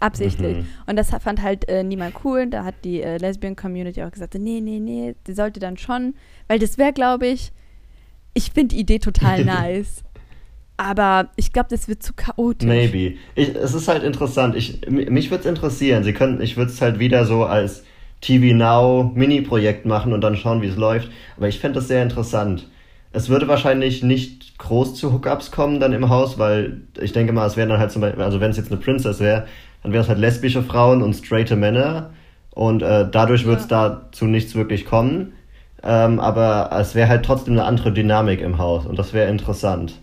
Absichtlich. 0.00 0.58
Mhm. 0.58 0.66
Und 0.86 0.96
das 0.96 1.08
fand 1.08 1.40
halt 1.40 1.66
äh, 1.70 1.82
niemand 1.82 2.14
cool. 2.26 2.46
Da 2.50 2.62
hat 2.62 2.74
die 2.84 3.00
äh, 3.00 3.16
Lesbian-Community 3.16 4.02
auch 4.02 4.10
gesagt, 4.10 4.34
nee, 4.34 4.60
nee, 4.60 4.80
nee, 4.80 5.14
die 5.26 5.32
sollte 5.32 5.60
dann 5.60 5.78
schon, 5.78 6.14
weil 6.46 6.58
das 6.58 6.76
wäre, 6.76 6.92
glaube 6.92 7.26
ich, 7.26 7.52
ich 8.34 8.50
finde 8.50 8.74
die 8.74 8.82
Idee 8.82 8.98
total 8.98 9.44
nice. 9.46 10.04
Aber 10.76 11.30
ich 11.36 11.54
glaube, 11.54 11.70
das 11.70 11.88
wird 11.88 12.02
zu 12.02 12.12
chaotisch. 12.12 12.68
Maybe. 12.68 13.16
Ich, 13.34 13.48
es 13.54 13.72
ist 13.72 13.88
halt 13.88 14.02
interessant. 14.02 14.56
Ich, 14.56 14.86
mich 14.90 15.30
würde 15.30 15.44
es 15.44 15.48
interessieren. 15.48 16.04
Sie 16.04 16.12
können, 16.12 16.42
ich 16.42 16.58
würde 16.58 16.70
es 16.70 16.82
halt 16.82 16.98
wieder 16.98 17.24
so 17.24 17.44
als 17.46 17.82
TV 18.20 18.54
Now 18.56 19.12
Mini-Projekt 19.14 19.86
machen 19.86 20.12
und 20.12 20.20
dann 20.22 20.36
schauen, 20.36 20.62
wie 20.62 20.66
es 20.66 20.76
läuft. 20.76 21.10
Aber 21.36 21.48
ich 21.48 21.58
fände 21.58 21.76
das 21.76 21.88
sehr 21.88 22.02
interessant. 22.02 22.68
Es 23.12 23.28
würde 23.28 23.48
wahrscheinlich 23.48 24.02
nicht 24.02 24.58
groß 24.58 24.94
zu 24.94 25.12
Hookups 25.12 25.50
kommen 25.50 25.80
dann 25.80 25.92
im 25.92 26.08
Haus, 26.08 26.38
weil 26.38 26.82
ich 27.00 27.12
denke 27.12 27.32
mal, 27.32 27.46
es 27.46 27.56
wären 27.56 27.68
dann 27.68 27.78
halt 27.78 27.90
zum 27.90 28.02
Beispiel, 28.02 28.22
also 28.22 28.40
wenn 28.40 28.50
es 28.50 28.56
jetzt 28.56 28.70
eine 28.70 28.80
Princess 28.80 29.20
wäre, 29.20 29.46
dann 29.82 29.92
wären 29.92 30.02
es 30.02 30.08
halt 30.08 30.18
lesbische 30.18 30.62
Frauen 30.62 31.02
und 31.02 31.14
straighte 31.14 31.56
Männer 31.56 32.10
und 32.50 32.82
äh, 32.82 33.08
dadurch 33.10 33.46
wird 33.46 33.60
es 33.60 33.70
ja. 33.70 33.88
dazu 33.88 34.26
nichts 34.26 34.54
wirklich 34.54 34.84
kommen. 34.84 35.32
Ähm, 35.82 36.18
aber 36.18 36.70
es 36.72 36.96
wäre 36.96 37.08
halt 37.08 37.24
trotzdem 37.24 37.54
eine 37.54 37.64
andere 37.64 37.92
Dynamik 37.92 38.40
im 38.40 38.58
Haus 38.58 38.84
und 38.84 38.98
das 38.98 39.12
wäre 39.12 39.30
interessant. 39.30 39.94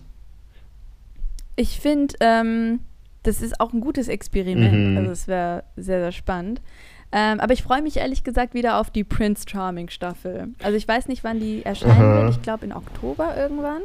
Ich 1.54 1.80
finde, 1.80 2.14
ähm, 2.20 2.80
das 3.22 3.42
ist 3.42 3.60
auch 3.60 3.72
ein 3.72 3.80
gutes 3.80 4.08
Experiment. 4.08 4.92
Mhm. 4.92 4.96
Also 4.96 5.10
es 5.10 5.28
wäre 5.28 5.64
sehr, 5.76 6.00
sehr 6.00 6.12
spannend. 6.12 6.62
Ähm, 7.12 7.40
aber 7.40 7.52
ich 7.52 7.62
freue 7.62 7.82
mich 7.82 7.96
ehrlich 7.96 8.24
gesagt 8.24 8.54
wieder 8.54 8.80
auf 8.80 8.90
die 8.90 9.04
Prince 9.04 9.44
Charming 9.48 9.88
Staffel. 9.88 10.48
Also 10.62 10.76
ich 10.76 10.86
weiß 10.86 11.08
nicht, 11.08 11.24
wann 11.24 11.38
die 11.38 11.64
erscheinen 11.64 12.00
wird. 12.00 12.30
Ich 12.30 12.42
glaube 12.42 12.64
in 12.64 12.72
Oktober 12.72 13.36
irgendwann. 13.36 13.82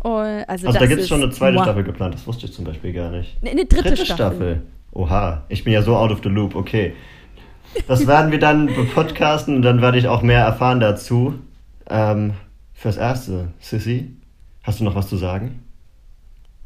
Und, 0.00 0.44
also, 0.48 0.66
also 0.68 0.78
da 0.78 0.86
gibt 0.86 1.00
es 1.00 1.08
schon 1.08 1.22
eine 1.22 1.32
zweite 1.32 1.56
wow. 1.56 1.64
Staffel 1.64 1.84
geplant. 1.84 2.14
Das 2.14 2.26
wusste 2.26 2.46
ich 2.46 2.52
zum 2.52 2.64
Beispiel 2.64 2.92
gar 2.92 3.10
nicht. 3.10 3.36
Eine, 3.40 3.50
eine 3.50 3.64
dritte, 3.64 3.90
dritte 3.90 4.04
Staffel. 4.04 4.16
Staffel. 4.16 4.62
Oha, 4.92 5.44
ich 5.48 5.64
bin 5.64 5.72
ja 5.72 5.82
so 5.82 5.96
out 5.96 6.10
of 6.10 6.20
the 6.22 6.28
loop. 6.28 6.54
Okay. 6.54 6.94
Das 7.86 8.06
werden 8.06 8.32
wir 8.32 8.38
dann 8.38 8.70
podcasten 8.94 9.56
und 9.56 9.62
dann 9.62 9.82
werde 9.82 9.98
ich 9.98 10.08
auch 10.08 10.22
mehr 10.22 10.40
erfahren 10.40 10.80
dazu. 10.80 11.34
Ähm, 11.88 12.34
fürs 12.72 12.96
Erste, 12.96 13.48
Sissy, 13.60 14.16
hast 14.62 14.80
du 14.80 14.84
noch 14.84 14.94
was 14.94 15.08
zu 15.08 15.16
sagen? 15.16 15.62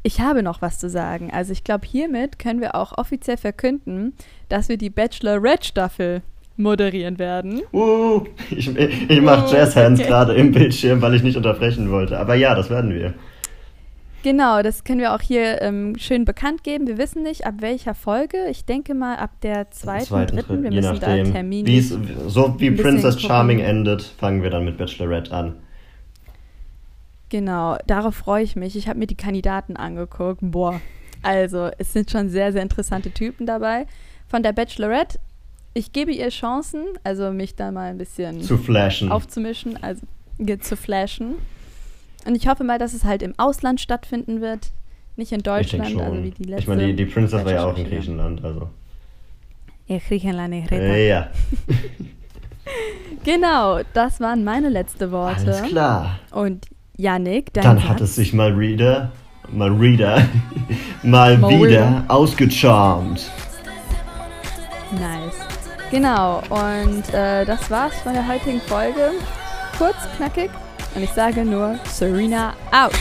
Ich 0.03 0.19
habe 0.19 0.41
noch 0.41 0.61
was 0.61 0.79
zu 0.79 0.89
sagen. 0.89 1.31
Also 1.31 1.51
ich 1.51 1.63
glaube, 1.63 1.85
hiermit 1.85 2.39
können 2.39 2.59
wir 2.59 2.75
auch 2.75 2.97
offiziell 2.97 3.37
verkünden, 3.37 4.13
dass 4.49 4.67
wir 4.67 4.77
die 4.77 4.89
Bachelor-Red-Staffel 4.89 6.23
moderieren 6.57 7.19
werden. 7.19 7.61
Uh, 7.71 8.23
ich, 8.49 8.75
ich 8.75 9.21
mache 9.21 9.47
uh, 9.47 9.53
Jazzhands 9.53 9.99
okay. 9.99 10.09
gerade 10.09 10.33
im 10.33 10.51
Bildschirm, 10.51 11.01
weil 11.01 11.15
ich 11.15 11.23
nicht 11.23 11.37
unterbrechen 11.37 11.91
wollte. 11.91 12.17
Aber 12.17 12.35
ja, 12.35 12.55
das 12.55 12.69
werden 12.69 12.93
wir. 12.93 13.13
Genau, 14.23 14.61
das 14.61 14.83
können 14.83 14.99
wir 14.99 15.15
auch 15.15 15.21
hier 15.21 15.61
ähm, 15.63 15.95
schön 15.97 16.25
bekannt 16.25 16.63
geben. 16.63 16.85
Wir 16.85 16.99
wissen 16.99 17.23
nicht, 17.23 17.45
ab 17.45 17.55
welcher 17.59 17.95
Folge. 17.95 18.37
Ich 18.51 18.65
denke 18.65 18.93
mal 18.93 19.15
ab 19.15 19.31
der 19.41 19.71
zweiten, 19.71 20.05
zweiten 20.05 20.35
dritten. 20.35 20.63
Wir 20.63 20.71
müssen 20.71 20.99
nachdem, 20.99 21.25
da 21.25 21.31
Termin. 21.31 21.81
So 22.27 22.55
wie 22.59 22.71
Princess 22.71 23.19
Charming 23.19 23.59
endet, 23.59 24.03
fangen 24.03 24.43
wir 24.43 24.51
dann 24.51 24.65
mit 24.65 24.77
Bachelorette 24.77 25.31
an. 25.31 25.55
Genau, 27.31 27.77
darauf 27.87 28.15
freue 28.15 28.43
ich 28.43 28.57
mich. 28.57 28.75
Ich 28.75 28.89
habe 28.89 28.99
mir 28.99 29.07
die 29.07 29.15
Kandidaten 29.15 29.77
angeguckt. 29.77 30.41
Boah, 30.41 30.81
also 31.21 31.71
es 31.77 31.93
sind 31.93 32.11
schon 32.11 32.29
sehr, 32.29 32.51
sehr 32.51 32.61
interessante 32.61 33.09
Typen 33.09 33.45
dabei. 33.45 33.87
Von 34.27 34.43
der 34.43 34.51
Bachelorette, 34.51 35.17
ich 35.73 35.93
gebe 35.93 36.11
ihr 36.11 36.27
Chancen, 36.27 36.83
also 37.05 37.31
mich 37.31 37.55
da 37.55 37.71
mal 37.71 37.89
ein 37.89 37.97
bisschen 37.97 38.41
zu 38.41 38.57
flashen. 38.57 39.09
aufzumischen, 39.09 39.81
also 39.81 40.05
zu 40.59 40.75
flashen. 40.75 41.35
Und 42.25 42.35
ich 42.35 42.49
hoffe 42.49 42.65
mal, 42.65 42.77
dass 42.77 42.93
es 42.93 43.05
halt 43.05 43.23
im 43.23 43.33
Ausland 43.37 43.79
stattfinden 43.79 44.41
wird, 44.41 44.71
nicht 45.15 45.31
in 45.31 45.41
Deutschland, 45.41 46.01
also 46.01 46.23
wie 46.23 46.31
die 46.31 46.43
letzte. 46.43 46.63
Ich 46.63 46.67
meine, 46.67 46.87
die, 46.87 46.95
die 46.97 47.05
Princess 47.05 47.45
war 47.45 47.53
ja 47.53 47.63
auch 47.63 47.77
in 47.77 47.85
Griechenland, 47.85 48.43
also. 48.43 48.69
Ja, 49.87 49.99
Griechenland, 50.05 50.53
ich 50.53 50.69
rede. 50.69 51.07
Ja. 51.07 51.31
genau, 53.23 53.79
das 53.93 54.19
waren 54.19 54.43
meine 54.43 54.67
letzten 54.67 55.11
Worte. 55.11 55.53
Alles 55.53 55.69
klar. 55.69 56.19
Und 56.31 56.67
Yannick, 57.01 57.51
dein 57.53 57.63
Dann 57.63 57.77
Satz? 57.79 57.87
hat 57.87 58.01
es 58.01 58.15
sich 58.15 58.31
mal 58.41 58.57
wieder, 58.59 59.11
mal 59.51 59.81
wieder, 59.81 60.27
mal, 61.01 61.35
mal 61.37 61.49
wieder, 61.49 61.67
wieder 61.67 62.03
ausgecharmt. 62.07 63.31
Nice. 64.91 65.35
Genau, 65.89 66.41
und 66.49 67.13
äh, 67.13 67.43
das 67.43 67.69
war's 67.71 67.95
von 68.01 68.13
der 68.13 68.27
heutigen 68.27 68.61
Folge. 68.61 69.11
Kurz, 69.77 69.95
knackig. 70.15 70.51
Und 70.93 71.03
ich 71.03 71.09
sage 71.11 71.43
nur, 71.43 71.79
Serena 71.85 72.53
out. 72.71 72.93